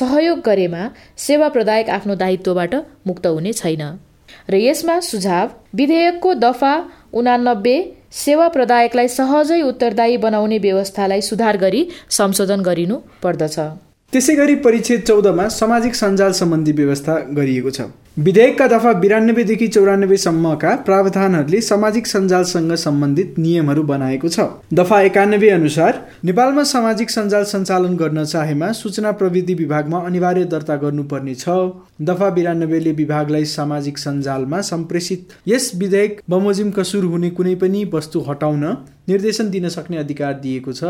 सहयोग 0.00 0.38
गरेमा 0.46 0.82
सेवा 1.26 1.48
प्रदायक 1.56 1.90
आफ्नो 1.98 2.14
दायित्वबाट 2.24 2.74
मुक्त 3.06 3.26
हुने 3.26 3.52
छैन। 3.52 3.84
र 4.50 4.54
यसमा 4.60 4.98
सुझाव 5.02 5.46
विधेयकको 5.74 6.34
दफा 6.44 6.74
उनानब्बे 7.18 7.76
सेवा 8.14 8.48
प्रदायकलाई 8.48 9.08
सहजै 9.08 9.60
उत्तरदायी 9.62 10.16
बनाउने 10.24 10.58
व्यवस्थालाई 10.58 11.20
सुधार 11.20 11.56
गरी 11.64 11.82
संशोधन 12.18 12.60
गरिनु 12.68 12.96
पर्दछ। 13.22 13.56
त्यसै 14.12 14.34
गरी 14.34 14.54
परिच्छेद 14.66 15.00
चौधमा 15.08 15.48
सामाजिक 15.54 15.94
सञ्जाल 15.94 16.32
सम्बन्धी 16.40 16.72
व्यवस्था 16.80 17.14
गरिएको 17.38 17.70
छ। 17.70 17.80
विधेयकका 18.18 18.66
दफा 18.66 18.92
बिरानब्बेदेखि 18.92 19.66
चौरानब्बेसम्मका 19.68 20.70
प्रावधानहरूले 20.86 21.60
सामाजिक 21.60 22.06
सञ्जालसँग 22.06 22.72
सम्बन्धित 22.74 23.38
नियमहरू 23.38 23.82
बनाएको 23.82 24.28
छ। 24.28 24.46
दफा 24.74 25.00
एकानब्बे 25.02 25.50
अनुसार 25.50 26.00
नेपालमा 26.24 26.62
सामाजिक 26.64 27.10
सञ्जाल 27.10 27.44
सञ्चालन 27.44 27.94
गर्न 27.96 28.24
चाहेमा 28.24 28.72
सूचना 28.72 29.12
प्रविधि 29.22 29.54
विभागमा 29.54 30.00
अनिवार्य 30.06 30.44
दर्ता 30.50 30.76
गर्नुपर्ने 30.82 31.34
छ। 31.36 31.48
दफा 32.02 32.30
बिरानब्बेले 32.32 32.92
विभागलाई 32.98 33.44
सामाजिक 33.46 33.98
सञ्जालमा 33.98 34.60
सम्प्रेषित। 34.66 35.38
यस 35.48 35.72
विधेयक 35.76 36.20
बमोजिम 36.30 36.70
कसुर 36.72 37.04
हुने 37.04 37.30
कुनै 37.30 37.54
पनि 37.54 37.84
वस्तु 37.94 38.24
हटाउन 38.28 38.64
निर्देशन 39.08 39.50
दिन 39.50 39.68
सक्ने 39.68 39.96
अधिकार 39.96 40.32
दिएको 40.42 40.72
छ। 40.72 40.84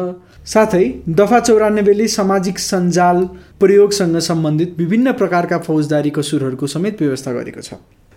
साथै 0.47 0.85
दफा 1.11 1.39
चौरानब्बेले 1.41 2.07
सामाजिक 2.09 2.59
सञ्जाल 2.61 3.29
प्रयोगसँग 3.61 4.19
सम्बन्धित 4.19 4.75
विभिन्न 4.79 5.13
प्रकारका 5.13 5.59
फौजदारी 5.59 6.11
कसुरहरूको 6.11 6.67
समेत 6.67 7.03
व्यवस्था 7.03 7.33
गरेको 7.33 7.61
छ। 7.61 7.75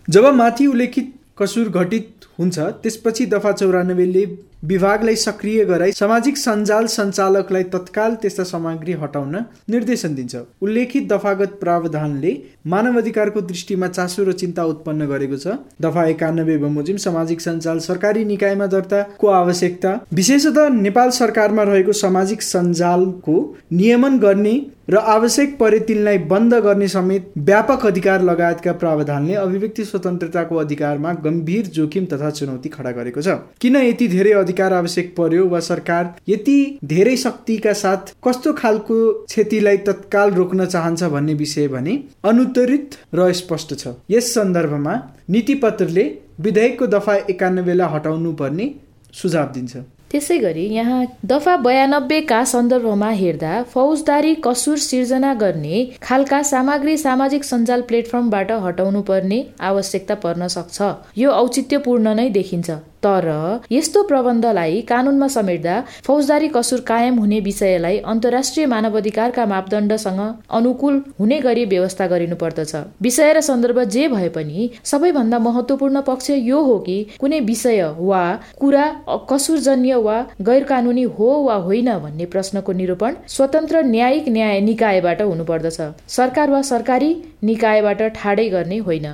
जब 0.10 0.26
माथि 0.26 0.68
उल्लेखित 0.68 1.14
कसुर 1.38 1.70
घटित 1.70 2.26
हुन्छ। 2.42 2.60
त्यसपछि 2.84 3.26
दफा 3.28 3.52
चौरानब्बेले 3.54 4.26
विभागलाई 4.64 5.16
सक्रिय 5.18 5.64
गराई 5.66 5.92
सामाजिक 5.92 6.38
सञ्जाल 6.38 6.86
सञ्चालकलाई 6.88 7.64
तत्काल 7.74 8.16
त्यस्ता 8.22 8.44
सामग्री 8.44 8.94
हटाउन 9.02 9.36
निर्देशन 9.70 10.16
दिन्छ। 10.16 10.36
उल्लेखित 10.62 11.08
दफागत 11.10 11.58
प्रावधानले 11.62 12.34
मानव 12.68 12.98
अधिकारको 12.98 13.42
दृष्टिमा 13.44 13.88
चासो 13.90 14.24
र 14.24 14.32
चिन्ता 14.34 14.64
उत्पन्न 14.66 15.08
गरेको 15.08 15.38
छ। 15.38 15.56
दफा 15.82 16.04
एकानब्बे 16.08 16.58
बमोजिम 16.58 16.98
सामाजिक 17.06 17.42
सञ्जाल 17.42 17.80
सरकारी 17.82 18.26
निकायमा 18.26 18.66
दर्ताको 18.68 19.28
आवश्यकता? 19.30 19.92
विशेषतः 20.14 20.70
नेपाल 20.78 21.10
सरकारमा 21.12 21.64
रहेको 21.64 21.94
सामाजिक 21.96 22.42
सञ्जालको 22.44 23.38
नियमन 23.74 24.20
गर्ने 24.20 24.56
र 24.90 24.98
आवश्यक 25.10 25.58
परे 25.58 25.80
तिनलाई 25.82 26.18
बन्द 26.30 26.54
गर्ने 26.64 26.88
समेत 26.90 27.32
व्यापक 27.40 27.86
अधिकार 27.88 28.22
लगायतका 28.22 28.72
प्रावधानले 28.82 29.34
अभिव्यक्ति 29.40 29.84
स्वतन्त्रताको 29.86 30.56
अधिकारमा 30.58 31.14
गम्भीर 31.26 31.66
जोखिम 31.76 32.06
तथा 32.06 32.30
चुनौती 32.32 32.70
खडा 32.70 32.92
गरेको 32.92 33.22
छ। 33.22 33.36
किन 33.62 33.76
यति 33.78 34.08
धेरै 34.08 34.32
अधिकार 34.40 34.74
आवश्यक 34.74 35.14
पर्यो 35.18 35.48
वा 35.48 35.60
सरकार 35.62 36.14
यति 36.30 36.58
धेरै 36.86 37.16
शक्तिका 37.18 37.74
साथ 37.76 38.14
कस्तो 38.24 38.54
खालको 38.54 38.98
क्षतिलाई 39.26 39.78
तत्काल 39.88 40.34
रोक्न 40.34 40.66
चाहन्छ 40.68 41.04
भन्ने 41.14 41.34
विषय 41.36 41.68
भने 41.68 41.94
अनुत्तरित 42.26 42.98
र 43.16 43.32
स्पष्ट 43.36 43.74
छ। 43.76 43.96
यस 44.10 44.34
सन्दर्भमा 44.34 44.96
नीति 45.30 45.56
पत्रले 45.64 46.06
विधेयकको 46.42 46.88
दफा 46.90 47.16
एकानब्बेलाई 47.30 47.94
हटाउनु 47.94 48.32
पर्ने 48.34 48.74
सुझाव 49.14 49.52
दिन्छ। 49.54 49.78
त्यसै 50.12 50.38
गरी 50.40 50.66
यहाँ 50.76 51.00
दफा 51.26 51.56
बयानब्बेका 51.66 52.44
सन्दर्भमा 52.52 53.10
हेर्दा 53.20 53.54
फौजदारी 53.74 54.34
कसुर 54.46 54.78
सिर्जना 54.86 55.34
गर्ने 55.44 55.78
खालका 56.04 56.42
सामग्री 56.52 56.98
सामाजिक 56.98 57.44
सञ्जाल 57.46 57.82
प्लेटफर्मबाट 57.90 58.52
हटाउनु 58.68 59.02
पर्ने 59.10 59.40
आवश्यकता 59.72 60.16
पर्न 60.24 60.48
सक्छ। 60.58 60.94
यो 61.18 61.30
औचित्यपूर्ण 61.42 62.16
नै 62.16 62.30
देखिन्छ। 62.40 62.70
तर 63.04 63.28
यस्तो 63.72 64.04
प्रबन्धलाई 64.04 64.82
कानुनमा 64.90 65.28
समेट्दा 65.30 65.76
फौजदारी 66.06 66.48
कसुर 66.48 66.80
कायम 66.88 67.20
हुने 67.20 67.40
विषयलाई 67.42 67.98
अन्तर्राष्ट्रिय 68.14 68.66
मानवाधिकारका 68.66 69.46
मापदण्डसँग 69.46 70.22
अनुकूल 70.52 71.02
हुने 71.20 71.40
गरी 71.42 71.66
व्यवस्था 71.66 72.08
गरिनु 72.08 72.36
पर्दछ 72.36 72.76
विषय 73.02 73.34
र 73.34 73.42
सन्दर्भ 73.42 73.80
जे 73.96 74.08
भए 74.08 74.30
पनि 74.30 74.70
सबैभन्दा 74.92 75.40
महत्वपूर्ण 75.40 76.02
पक्ष 76.02 76.30
यो 76.30 76.62
हो 76.64 76.78
कि 76.80 76.98
कुनै 77.20 77.40
विषय 77.50 77.82
वा 78.00 78.24
कुरा 78.60 78.86
कसुरजन्य 79.32 79.96
वा 80.08 80.20
गैर 80.50 80.64
कानुनी 80.64 81.04
हो 81.18 81.32
वा 81.44 81.56
होइन 81.68 81.92
भन्ने 82.00 82.26
प्रश्नको 82.36 82.72
निरूपण 82.74 83.16
स्वतन्त्र 83.30 83.84
न्यायिक 83.86 84.30
न्याय 84.30 84.60
निकायबाट 84.62 85.22
हुनुपर्दछ। 85.22 85.82
सरकार 86.10 86.52
वा 86.52 86.62
सरकारी 86.70 87.12
निकायबाट 87.44 88.02
ठाडै 88.16 88.48
गर्ने 88.50 88.78
होइन। 88.88 89.08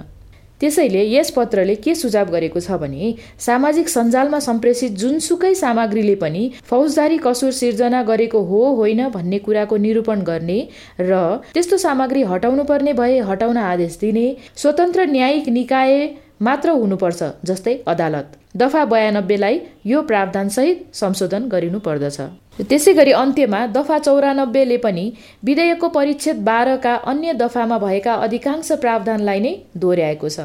त्यसैले 0.62 1.04
यस 1.08 1.30
पत्रले 1.32 1.76
के 1.78 1.94
सुझाव 1.96 2.30
गरेको 2.32 2.60
छ 2.60 2.78
भने 2.80 3.14
सामाजिक 3.42 3.90
सञ्जालमा 3.90 4.40
सम्प्रेषित 4.42 4.92
जुनसुकै 4.98 5.54
सामग्रीले 5.56 6.16
पनि 6.18 6.44
फौजदारी 6.70 7.18
कसुर 7.22 7.52
सिर्जना 7.54 8.04
गरेको 8.06 8.42
हो 8.46 8.62
होइन 8.76 9.08
भन्ने 9.12 9.40
कुराको 9.42 9.78
निरूपण 9.80 10.22
गर्ने 10.26 10.60
र 11.02 11.20
त्यस्तो 11.54 11.78
सामग्री 11.80 12.24
हटाउनु 12.28 12.64
पर्ने 12.68 12.94
भए 12.96 13.20
हटाउन 13.28 13.58
आदेश 13.66 13.98
दिने 14.02 14.26
स्वतन्त्र 14.58 15.06
न्यायिक 15.10 15.50
निकाय 15.58 15.94
मात्र 16.42 16.70
हुनुपर्छ 16.72 17.24
जस्तै 17.46 17.74
अदालत। 17.88 18.28
दफा 18.58 18.84
बयानब्बेलाई 18.86 19.60
यो 19.86 20.02
प्रावधानसहित 20.02 20.78
संशोधन 20.94 21.48
गरिनु 21.50 21.80
पर्दछ। 21.80 22.18
त्यसै 22.70 22.94
गरी 22.94 23.12
अन्त्यमा 23.14 23.60
दफा 23.68 23.98
चौरानब्बेले 24.00 24.78
पनि 24.78 25.06
विधेयकको 25.46 25.88
परिच्छेद 25.90 26.38
बाह्रका 26.44 26.94
अन्य 27.12 27.34
दफामा 27.42 27.78
भएका 27.78 28.14
अधिकांश 28.26 28.72
प्रावधानलाई 28.82 29.40
नै 29.40 29.54
दोहोऱ्याएको 29.78 30.30
छ। 30.30 30.40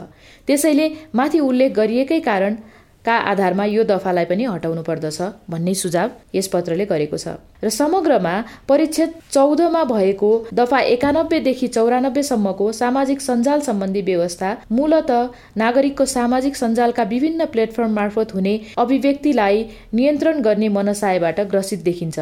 त्यसैले 0.49 0.87
माथि 1.15 1.39
उल्लेख 1.41 1.73
गरिएकै 1.73 2.21
कारण 2.21 2.57
का 3.05 3.15
आधारमा 3.31 3.65
यो 3.67 3.85
दफालाई 3.85 4.25
पनि 4.25 4.45
हटाउनु 4.47 4.83
पर्दछ 4.83 5.21
भन्ने 5.51 5.75
सुझाव 5.75 6.11
यस 6.35 6.47
पत्रले 6.49 6.85
गरेको 6.87 7.17
छ। 7.17 7.29
र 7.65 7.69
समग्रमा 7.71 8.35
परिच्छेद 8.69 9.11
चौधमा 9.31 9.83
भएको 9.85 10.31
दफा 10.55 10.81
एकानब्बेदेखि 10.93 11.69
चौरानब्बेसम्मको 11.69 12.71
सामाजिक 12.73 13.21
सञ्जाल 13.21 13.61
सम्बन्धी 13.63 14.03
व्यवस्था 14.03 14.51
मूलत 14.73 15.11
नागरिकको 15.57 16.05
सामाजिक 16.15 16.57
सञ्जालका 16.57 17.03
विभिन्न 17.11 17.47
प्लेटफर्म 17.53 17.93
मार्फत 17.93 18.35
हुने 18.35 18.55
अभिव्यक्तिलाई 18.79 19.67
नियन्त्रण 19.95 20.41
गर्ने 20.43 20.69
मनसायबाट 20.79 21.41
ग्रसित 21.51 21.83
देखिन्छ। 21.83 22.19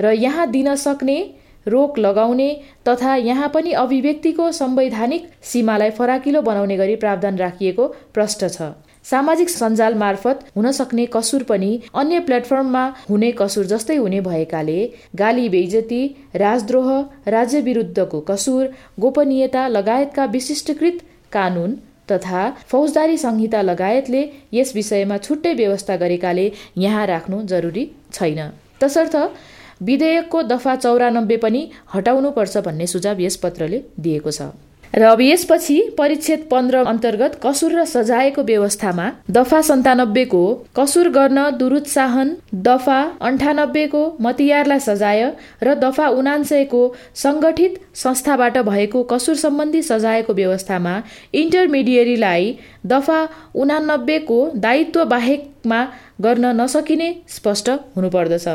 र 0.00 0.12
यहाँ 0.18 0.50
दिन 0.50 0.74
सक्ने 0.78 1.18
रोक 1.66 1.98
लगाउने 1.98 2.48
तथा 2.88 3.14
यहाँ 3.16 3.48
पनि 3.48 3.72
अभिव्यक्तिको 3.78 4.50
संवैधानिक 4.52 5.28
सीमालाई 5.42 5.90
फराकिलो 5.92 6.42
बनाउने 6.42 6.76
गरी 6.76 6.96
प्रावधान 6.96 7.38
राखिएको 7.38 7.86
प्रष्ट 8.14 8.44
छ। 8.46 8.72
सामाजिक 9.04 9.48
सञ्जाल 9.50 9.94
मार्फत 9.94 10.44
हुन 10.56 10.70
सक्ने 10.72 11.06
कसुर 11.12 11.42
पनि 11.42 11.70
अन्य 11.94 12.18
प्लेटफर्ममा 12.26 12.82
हुने 13.08 13.30
कसुर 13.38 13.64
जस्तै 13.66 13.96
हुने 13.96 14.20
भएकाले 14.22 14.78
गाली 15.16 15.48
बेइजती 15.48 16.02
राजद्रोह 16.36 16.90
राज्य 17.28 17.60
विरुद्धको 17.60 18.20
कसुर 18.28 18.68
गोपनीयता 19.00 19.66
लगायतका 19.68 20.24
विशिष्टकृत 20.34 21.00
कानुन 21.32 21.74
तथा 22.12 22.48
फौजदारी 22.68 23.16
संहिता 23.18 23.62
लगायतले 23.62 24.22
यस 24.54 24.74
विषयमा 24.74 25.16
छुट्टै 25.18 25.54
व्यवस्था 25.54 25.96
गरेकाले 25.96 26.50
यहाँ 26.78 27.06
राख्नु 27.06 27.42
जरुरी 27.46 27.84
छैन। 28.12 28.40
तसर्थ 28.80 29.16
विधेयकको 29.82 30.42
दफा 30.42 30.74
चौरानब्बे 30.76 31.36
पनि 31.36 31.62
हटाउनुपर्छ 31.94 32.56
भन्ने 32.66 32.86
सुझाव 32.86 33.20
यस 33.20 33.36
पत्रले 33.36 33.82
दिएको 34.00 34.30
छ। 34.30 34.52
र 34.92 35.02
अब 35.04 35.20
यसपछि 35.20 35.76
परिच्छेद 35.98 36.40
पन्ध्र 36.50 36.76
अन्तर्गत 36.84 37.38
कसुर 37.42 37.72
र 37.72 37.84
सजायको 37.84 38.42
व्यवस्थामा 38.42 39.06
दफा 39.30 39.60
सन्तानब्बेको 39.68 40.42
कसुर 40.76 41.08
गर्न 41.08 41.38
दुरुत्साहन 41.58 42.34
दफा 42.66 42.98
अन्ठानब्बेको 43.28 44.02
मतियारलाई 44.20 44.80
सजाय 44.88 45.22
र 45.62 45.74
दफा 45.84 46.08
उनान्सयको 46.18 46.82
सङ्गठित 47.22 47.80
संस्थाबाट 48.02 48.58
भएको 48.68 49.02
कसुर 49.12 49.36
सम्बन्धी 49.44 49.82
सजायको 49.82 50.32
व्यवस्थामा 50.34 50.94
इन्टरमिडिएरीलाई 51.42 52.52
दफा 52.92 53.20
उनानब्बेको 53.64 54.38
दायित्व 54.66 55.04
बाहेकमा 55.14 55.80
गर्न 56.20 56.52
नसकिने 56.60 57.08
स्पष्ट 57.28 57.70
हुनुपर्दछ। 57.96 58.48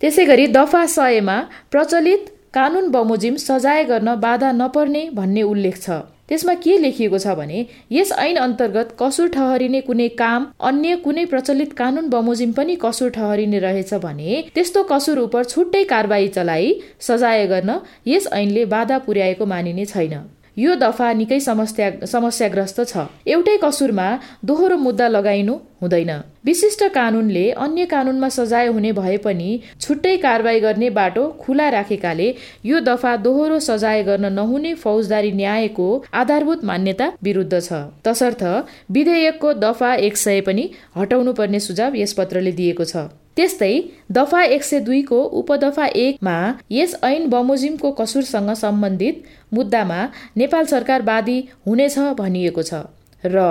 त्यसै 0.00 0.24
गरी 0.26 0.46
दफा 0.52 0.84
सयमा 0.90 1.36
प्रचलित 1.70 2.30
कानुन 2.54 2.86
बमोजिम 2.90 3.34
सजाय 3.40 3.84
गर्न 3.84 4.14
बाधा 4.22 4.50
नपर्ने 4.52 5.02
भन्ने 5.14 5.42
उल्लेख 5.48 5.76
छ। 5.76 5.98
त्यसमा 6.28 6.54
के 6.64 6.76
लेखिएको 6.78 7.18
छ 7.18 7.34
भने 7.36 7.60
यस 7.92 8.12
ऐन 8.18 8.36
अन्तर्गत 8.38 8.96
कसुर 9.00 9.28
ठहरिने 9.36 9.80
कुनै 9.86 10.08
काम 10.18 10.46
अन्य 10.68 10.96
कुनै 11.04 11.24
प्रचलित 11.32 11.72
कानुन 11.78 12.08
बमोजिम 12.10 12.52
पनि 12.52 12.76
कसुर 12.82 13.10
ठहरिने 13.16 13.58
रहेछ 13.58 13.94
भने 14.04 14.42
त्यस्तो 14.54 14.82
कसुर 14.90 15.18
उप 15.18 15.36
छुट्टै 15.44 15.84
कारवाही 15.92 16.28
चलाई 16.36 16.74
सजाय 17.08 17.46
गर्न 17.46 17.80
यस 18.08 18.28
ऐनले 18.34 18.64
बाधा 18.74 18.98
पुर्याएको 19.06 19.46
मानिने 19.54 19.84
छैन। 19.86 20.14
यो 20.56 20.74
दफा 20.76 21.12
निकै 21.12 21.40
समस्या 21.40 21.90
समस्याग्रस्त 22.06 22.80
छ। 22.82 23.06
एउटै 23.26 23.56
कसुरमा 23.62 24.06
दोहोरो 24.44 24.76
मुद्दा 24.78 25.08
लगाइनु 25.08 25.54
हुँदैन। 25.82 26.10
विशिष्ट 26.44 26.82
कानुनले 26.94 27.44
अन्य 27.58 27.84
कानुनमा 27.86 28.28
सजाय 28.28 28.66
हुने 28.68 28.92
भए 28.92 29.16
पनि 29.24 29.48
छुट्टै 29.80 30.16
कारवाही 30.16 30.60
गर्ने 30.60 30.90
बाटो 30.90 31.24
खुला 31.40 31.68
राखेकाले 31.68 32.28
यो 32.64 32.80
दफा 32.80 33.14
दोहोरो 33.26 33.58
सजाय 33.60 34.02
गर्न 34.02 34.32
नहुने 34.32 34.74
फौजदारी 34.82 35.32
न्यायको 35.32 35.88
आधारभूत 36.14 36.64
मान्यता 36.64 37.12
विरुद्ध 37.22 37.60
छ। 37.60 37.72
तसर्थ 38.04 38.42
विधेयकको 38.90 39.52
दफा 39.62 39.94
एक 40.06 40.16
सय 40.16 40.40
पनि 40.42 40.68
हटाउनु 40.96 41.32
पर्ने 41.32 41.60
सुझाव 41.60 41.96
यस 41.96 42.12
पत्रले 42.12 42.52
दिएको 42.52 42.84
छ। 42.84 43.08
त्यस्तै 43.40 43.74
दफा 44.12 44.40
एक 44.54 44.64
सय 44.64 44.80
दुईको 44.86 45.18
उपदफा 45.38 45.84
एकमा 46.00 46.36
यस 46.70 46.94
ऐन 47.04 47.28
बमोजिमको 47.30 47.90
कसुरसँग 48.00 48.50
सम्बन्धित 48.62 49.22
मुद्दामा 49.54 50.00
नेपाल 50.36 50.64
सरकार 50.72 51.02
वादी 51.02 51.36
हुनेछ 51.68 51.96
भनिएको 52.18 52.64
छ 52.70 52.82
र 53.24 53.46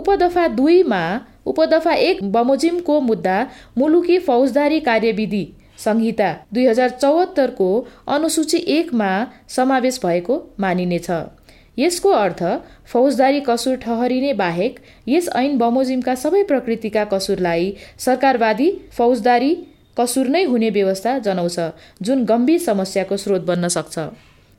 उपदफा 0.00 0.46
दुईमा 0.56 1.02
उपदफा 1.52 1.92
एक 2.06 2.24
बमोजिमको 2.32 3.00
मुद्दा 3.10 3.36
मुलुकी 3.78 4.18
फौजदारी 4.26 4.80
कार्यविधि 4.88 5.44
संहिता 5.84 6.34
दुई 6.54 6.66
हजार 6.66 6.90
चौहत्तरको 7.02 7.70
अनुसूची 8.14 8.58
एकमा 8.76 9.10
समावेश 9.56 10.00
भएको 10.04 10.44
मानिनेछ। 10.60 11.10
यसको 11.78 12.10
अर्थ 12.18 12.42
फौजदारी 12.92 13.40
कसुर 13.48 13.76
ठहरिने 13.76 14.32
बाहेक 14.34 14.78
यस 15.08 15.28
ऐन 15.36 15.58
बमोजिमका 15.58 16.14
सबै 16.16 16.42
प्रकृतिका 16.52 17.04
कसुरलाई 17.12 17.72
सरकारवादी 18.04 18.70
फौजदारी 18.98 19.52
कसुर 19.96 20.28
नै 20.28 20.44
हुने 20.44 20.70
व्यवस्था 20.70 21.18
जनाउँछ 21.26 21.58
जुन 22.02 22.24
गम्भीर 22.26 22.60
समस्याको 22.60 23.16
स्रोत 23.16 23.42
बन्न 23.50 23.68
सक्छ। 23.76 24.08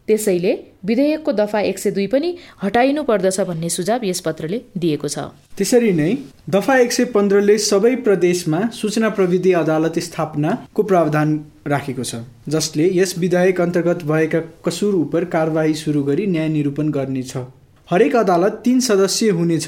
त्यसैले 0.08 0.54
विधेयकको 0.86 1.32
दफा 1.34 1.60
एक 1.62 1.80
सय 1.80 1.92
दुई 1.92 2.08
पनि 2.08 2.30
हटाइनु 2.64 3.04
पर्दछ 3.04 3.40
भन्ने 3.42 3.70
सुझाव 3.70 4.06
यस 4.06 4.20
पत्रले 4.22 4.62
दिएको 4.78 5.08
छ। 5.08 5.20
त्यसरी 5.58 5.92
नै 5.94 6.12
दफा 6.50 6.78
एक 6.78 6.92
सय 6.92 7.06
पन्ध्रले 7.16 7.58
सबै 7.60 7.94
प्रदेशमा 8.06 8.62
सूचना 8.74 9.10
प्रविधि 9.18 9.52
अदालत 9.62 10.00
स्थापनाको 10.00 10.84
प्रावधान 10.84 11.30
राखेको 11.68 12.04
छ 12.04 12.24
जसले 12.50 12.90
यस 12.94 13.18
विधेयक 13.20 13.62
अन्तर्गत 13.62 14.04
भएका 14.06 14.42
कसुर 14.66 14.96
उप 14.96 15.16
कारवाही 15.32 15.74
सुरु 15.76 16.04
गरी 16.04 16.28
न्याय 16.28 16.48
निरूपण 16.50 16.90
गर्नेछ। 16.92 17.38
हरेक 17.90 18.16
अदालत 18.16 18.62
तीन 18.64 18.80
सदस्य 18.86 19.30
हुनेछ 19.32 19.68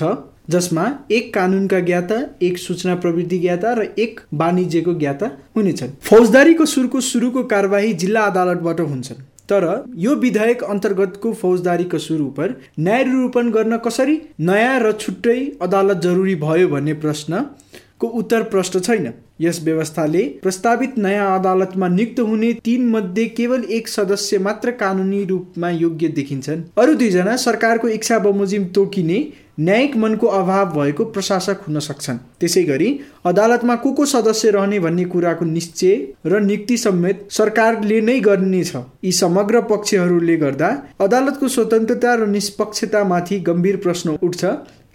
जसमा 0.49 0.85
एक 1.11 1.33
कानुनका 1.33 1.79
ज्ञाता 1.79 2.15
एक 2.41 2.57
सूचना 2.57 2.95
प्रविधि 2.95 3.37
ज्ञाता 3.39 3.73
र 3.73 3.83
एक 3.99 4.19
वाणिज्यको 4.33 4.93
ज्ञाता 4.99 5.27
हुनेछन्। 5.55 5.91
फौजदारी 6.01 6.53
कसुरको 6.53 7.01
सुरुको 7.07 7.43
कारवाही 7.51 7.93
जिल्ला 8.01 8.21
अदालतबाट 8.25 8.79
हुन्छन्। 8.83 9.21
तर 9.49 9.65
यो 9.97 10.15
विधेयक 10.17 10.63
अन्तर्गतको 10.65 11.33
फौजदारी 11.35 11.83
कसुर 11.91 12.21
उप 12.21 12.39
न्याय 12.79 13.03
निरूपण 13.05 13.49
गर्न 13.51 13.77
कसरी 13.85 14.19
नयाँ 14.41 14.79
र 14.79 14.91
छुट्टै 14.99 15.39
अदालत 15.61 16.01
जरुरी 16.01 16.35
भयो 16.43 16.67
भन्ने 16.67 16.93
प्रश्नको 17.01 18.07
उत्तर 18.19 18.43
प्रष्ट 18.51 18.77
छैन। 18.79 19.11
यस 19.41 19.59
व्यवस्थाले 19.63 20.21
प्रस्तावित 20.43 20.97
नयाँ 20.97 21.27
अदालतमा 21.39 21.87
नियुक्त 21.87 22.19
हुने 22.21 22.51
तीन 22.63 22.87
मध्ये 22.89 23.25
केवल 23.35 23.63
एक 23.71 23.87
सदस्य 23.87 24.37
मात्र 24.39 24.71
कानुनी 24.79 25.23
रूपमा 25.25 25.69
योग्य 25.71 26.07
देखिन्छन्। 26.15 26.63
अरू 26.77 26.93
दुईजना 26.93 27.35
सरकारको 27.39 27.87
इच्छा 27.89 28.19
बमोजिम 28.19 28.65
तोकिने 28.75 29.19
न्यायिक 29.59 29.95
मनको 29.97 30.27
अभाव 30.27 30.65
भएको 30.73 31.05
प्रशासक 31.05 31.63
हुन 31.67 31.79
सक्छन्। 31.79 32.17
त्यसै 32.39 32.63
गरी 32.63 32.89
अदालतमा 33.25 33.75
को 33.75 33.91
को 33.91 34.05
सदस्य 34.05 34.49
रहने 34.51 34.79
भन्ने 34.79 35.05
कुराको 35.05 35.45
निश्चय 35.45 35.95
र 36.25 36.39
नियुक्ति 36.39 36.77
समेत 36.77 37.27
सरकारले 37.31 37.99
नै 38.01 38.19
गर्नेछ। 38.19 38.75
यी 39.03 39.11
समग्र 39.11 39.61
पक्षहरूले 39.71 40.37
गर्दा 40.37 40.69
अदालतको 41.01 41.47
स्वतन्त्रता 41.47 42.13
र 42.15 42.27
निष्पक्षतामाथि 42.27 43.39
गम्भीर 43.39 43.77
प्रश्न 43.77 44.17
उठ्छ। 44.23 44.45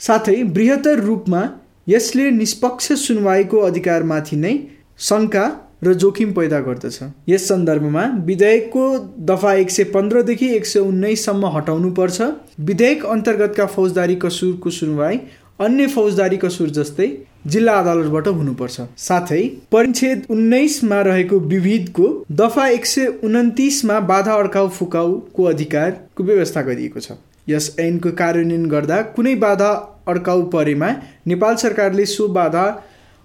साथै 0.00 0.42
बृहत्तर 0.54 1.00
रूपमा 1.00 1.42
यसले 1.88 2.30
निष्पक्ष 2.30 2.92
सुनवाईको 2.98 3.58
अधिकारमाथि 3.60 4.36
नै 4.36 4.54
शङ्का 4.98 5.44
र 5.84 5.94
जोखिम 5.96 6.32
पैदा 6.32 6.60
गर्दछ। 6.60 6.98
यस 7.28 7.48
सन्दर्भमा 7.48 8.04
विधेयकको 8.26 8.84
दफा 9.26 9.52
एक 9.54 9.70
सय 9.70 9.84
पन्ध्रदेखि 9.94 10.48
एक 10.56 10.66
सय 10.66 10.80
उन्नाइससम्म 10.80 11.46
हटाउनु 11.56 11.90
पर्छ 11.92 12.28
विधेयक 12.62 13.04
अन्तर्गतका 13.08 13.66
फौजदारी 13.68 14.16
कसुरको 14.24 14.70
सुनवाई 14.72 15.20
अन्य 15.60 15.86
फौजदारी 15.88 16.36
कसुर 16.38 16.70
जस्तै 16.76 17.08
जिल्ला 17.46 17.72
अदालतबाट 17.80 18.28
हुनुपर्छ। 18.30 18.80
साथै 18.98 19.42
परिच्छेद 19.72 20.22
उन्नाइसमा 20.30 21.00
रहेको 21.02 21.38
विविधको 21.50 22.06
दफा 22.32 22.66
एक 22.68 22.86
सय 22.86 23.06
उन्तिसमा 23.24 23.98
बाधा 24.08 24.34
अड्काउ 24.36 24.68
फुकाउको 24.78 25.44
अधिकारको 25.44 26.24
व्यवस्था 26.24 26.62
गरिएको 26.62 27.00
छ। 27.00 27.18
यस 27.48 27.74
ऐनको 27.80 28.10
कार्यान्वयन 28.18 28.66
गर्दा 28.68 29.00
कुनै 29.16 29.34
बाधा 29.40 29.70
अड्काउ 30.08 30.42
परेमा 30.50 30.88
नेपाल 31.26 31.54
सरकारले 31.58 32.06
सो 32.08 32.28
बाधा 32.36 32.64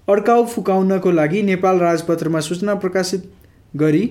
अड्काउ 0.10 0.46
फुकाउनको 0.46 1.12
लागि 1.12 1.42
नेपाल 1.44 1.80
राजपत्रमा 1.80 2.40
सूचना 2.42 2.76
प्रकाशित 2.76 3.24
गरी 3.74 4.04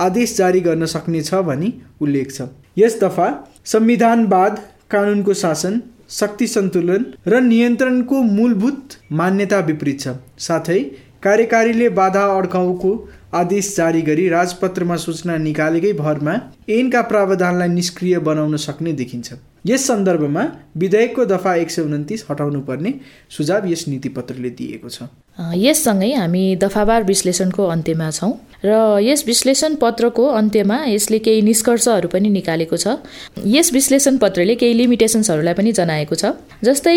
आदेश 0.00 0.36
जारी 0.36 0.60
गर्न 0.60 0.86
सक्नेछ 0.86 1.34
भनी 1.46 1.72
उल्लेख 2.00 2.32
छ। 2.32 2.48
यस 2.78 2.98
दफा 3.02 3.28
संविधानवाद 3.64 4.58
कानुनको 4.90 5.34
शासन 5.34 5.80
शक्ति 6.10 6.46
सन्तुलन 6.46 7.06
र 7.26 7.40
नियन्त्रणको 7.42 8.22
मूलभूत 8.32 8.96
मान्यता 9.12 9.58
विपरीत 9.62 10.00
छ। 10.00 10.16
साथै 10.40 10.78
कार्यकारीले 11.22 11.88
बाधा 11.96 12.24
अड्काउको 12.34 12.92
आदेश 13.34 13.74
जारी 13.76 14.02
गरी 14.02 14.28
राजपत्रमा 14.28 14.96
सूचना 14.98 15.36
निकालेकै 15.38 15.92
भरमा 15.94 16.34
ऐनका 16.70 17.02
प्रावधानलाई 17.10 17.68
निष्क्रिय 17.70 18.18
बनाउन 18.28 18.56
सक्ने 18.60 18.92
देखिन्छ। 18.92 19.32
यस 19.68 19.86
सन्दर्भमा 19.86 20.42
विधेयकको 20.76 21.24
दफा 21.24 21.54
एक 21.56 21.70
सय 21.70 21.82
उन्तिस 21.82 22.24
हटाउनु 22.30 22.60
पर्ने 22.62 22.92
सुझाव 23.36 23.66
यस 23.66 23.84
नीतिपत्रले 23.88 24.50
दिएको 24.58 24.88
छ। 24.88 25.08
यससँगै 25.58 26.12
हामी 26.12 26.44
दफावार 26.56 27.02
विश्लेषणको 27.04 27.64
अन्त्यमा 27.66 28.10
छौँ 28.10 28.32
र 28.64 29.00
यस 29.02 29.24
विश्लेषण 29.26 29.74
पत्रको 29.82 30.24
अन्त्यमा 30.38 30.78
यसले 30.86 31.18
केही 31.18 31.42
निष्कर्षहरू 31.42 32.08
पनि 32.08 32.28
निकालेको 32.30 32.76
छ। 32.76 32.86
यस 33.46 33.72
विश्लेषण 33.72 34.16
पत्रले 34.16 34.54
केही 34.54 34.74
लिमिटेसन्सहरूलाई 34.78 35.54
पनि 35.54 35.72
जनाएको 35.72 36.14
छ। 36.14 36.24
जस्तै 36.64 36.96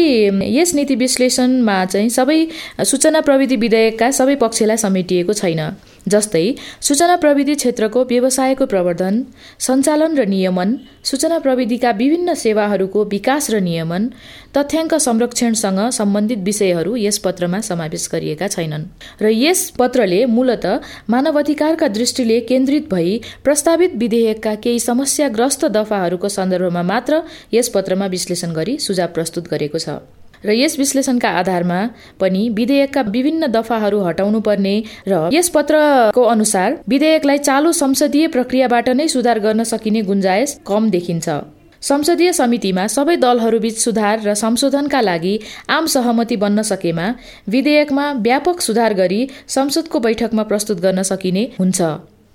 यस 0.50 0.74
नीति 0.76 0.96
विश्लेषणमा 0.96 1.78
चाहिँ 1.86 2.10
सबै 2.10 2.40
सूचना 2.86 3.22
प्रविधि 3.22 3.56
विधेयकका 3.56 4.12
सबै 4.12 4.36
पक्षलाई 4.36 4.78
समेटिएको 4.78 5.34
छैन। 5.34 5.62
जस्तै 6.08 6.46
सूचना 6.82 7.16
प्रविधि 7.16 7.56
क्षेत्रको 7.56 8.04
व्यवसायको 8.04 8.66
प्रवर्धन 8.66 9.16
सञ्चालन 9.60 10.18
र 10.18 10.26
नियमन 10.26 10.70
सूचना 11.04 11.40
प्रविधिका 11.40 11.92
विभिन्न 11.92 12.34
सेवाहरूको 12.34 13.04
विकास 13.06 13.50
र 13.52 13.60
नियमन 13.60 14.10
तथ्याङ्क 14.58 14.94
संरक्षणसँग 14.98 15.80
सम्बन्धित 15.90 16.40
विषयहरू 16.40 16.96
यस 16.96 17.18
पत्रमा 17.18 17.60
समावेश 17.62 18.10
गरिएका 18.14 18.48
छैनन्। 18.48 18.86
र 19.22 19.30
यस 19.30 19.70
पत्रले 19.80 20.26
मूलत 20.26 20.66
मानवाधिकारका 21.10 21.88
दृष्टिले 21.88 22.40
केन्द्रित 22.42 22.90
भई 22.90 23.20
प्रस्तावित 23.44 23.96
विधेयकका 23.96 24.56
केही 24.56 24.80
समस्याग्रस्त 24.80 25.66
दफाहरूको 25.66 26.30
सन्दर्भमा 26.30 26.84
मात्र 26.84 27.22
यस 27.54 27.70
पत्रमा 27.70 28.06
विश्लेषण 28.06 28.54
गरी 28.54 28.78
सुझाव 28.78 29.08
प्रस्तुत 29.14 29.48
गरेको 29.48 29.78
छ। 29.78 30.19
र 30.44 30.50
यस 30.54 30.78
विश्लेषणका 30.80 31.30
आधारमा 31.40 31.80
पनि 32.20 32.48
विधेयकका 32.58 33.02
विभिन्न 33.16 33.48
दफाहरू 33.52 34.00
हटाउनु 34.04 34.40
पर्ने 34.42 34.76
र 35.08 35.30
यस 35.34 35.50
पत्रको 35.50 36.24
अनुसार 36.34 36.80
विधेयकलाई 36.90 37.38
चालु 37.40 37.72
संसदीय 37.76 38.28
प्रक्रियाबाट 38.36 38.90
नै 38.90 39.08
सुधार 39.08 39.40
गर्न 39.40 39.64
सकिने 39.72 40.02
गुन्जायस 40.02 40.60
कम 40.68 40.90
देखिन्छ। 40.90 41.30
संसदीय 41.82 42.32
समितिमा 42.34 42.86
सबै 42.88 43.16
दलहरूबीच 43.18 43.78
सुधार 43.80 44.20
र 44.26 44.34
संशोधनका 44.36 45.02
लागि 45.02 45.34
आम 45.70 45.86
सहमति 45.94 46.36
बन्न 46.36 46.62
सकेमा 46.70 47.08
विधेयकमा 47.50 48.12
व्यापक 48.20 48.62
सुधार 48.62 48.94
गरी 48.94 49.22
संसदको 49.48 50.00
बैठकमा 50.00 50.44
प्रस्तुत 50.44 50.80
गर्न 50.80 51.04
सकिने 51.12 51.44
हुन्छ। 51.60 51.82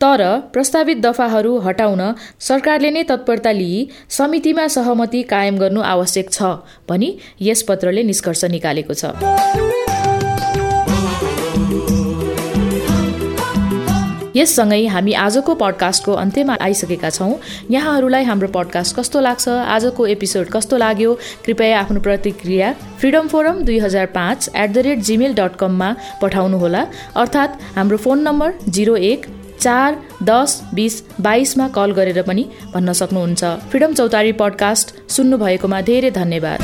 तर 0.01 0.23
प्रस्तावित 0.53 0.99
दफाहरू 1.01 1.59
हटाउन 1.61 2.01
सरकारले 2.41 2.91
नै 2.91 3.03
तत्परता 3.05 3.53
लिई 3.53 3.87
समितिमा 4.11 4.67
सहमति 4.75 5.23
कायम 5.31 5.59
गर्नु 5.59 5.81
आवश्यक 5.89 6.33
छ 6.33 6.55
भनी 6.89 7.09
यस 7.43 7.63
पत्रले 7.69 8.03
निष्कर्ष 8.05 8.45
निकालेको 8.51 8.95
छ। 8.95 9.15
यससँगै 14.37 14.87
हामी 14.87 15.13
आजको 15.15 15.55
पडकास्टको 15.55 16.13
अन्त्यमा 16.21 16.55
आइसकेका 16.61 17.11
छौँ। 17.11 17.35
यहाँहरूलाई 17.71 18.25
हाम्रो 18.25 18.49
पडकास्ट 18.57 18.97
कस्तो 18.97 19.21
लाग्छ 19.21 19.49
आजको 19.49 20.07
एपिसोड 20.07 20.49
कस्तो 20.53 20.77
लाग्यो 20.77 21.13
कृपया 21.45 21.79
आफ्नो 21.81 22.01
प्रतिक्रिया 22.01 22.73
फ्रिडम 23.01 23.29
फोरम 23.29 23.63
दुई 23.63 23.79
हजार 23.79 24.07
पाँच 24.17 24.51
at 24.57 24.71
the 24.73 24.85
rate 24.87 24.99
Gmail 25.09 25.35
dot 25.35 25.57
कममा 25.57 25.95
पठाउनुहोला। 26.23 26.83
अर्थात् 27.17 27.63
हाम्रो 27.77 27.97
फोन 27.97 28.29
नम्बर 28.29 28.59
जिरो 28.69 28.97
एक 29.13 29.27
चार 29.61 30.01
दस 30.23 30.63
बिस 30.75 31.03
बाइसमा 31.21 31.69
कल 31.69 31.93
गरेर 31.93 32.23
पनि 32.23 32.45
भन्न 32.75 32.93
सक्नुहुन्छ। 32.93 33.45
फ्रिडम 33.45 33.95
चौतारी 33.95 34.33
पडकास्ट 34.33 35.11
सुन्नुभएकोमा 35.11 35.81
धेरै 35.81 36.11
धन्यवाद। 36.11 36.61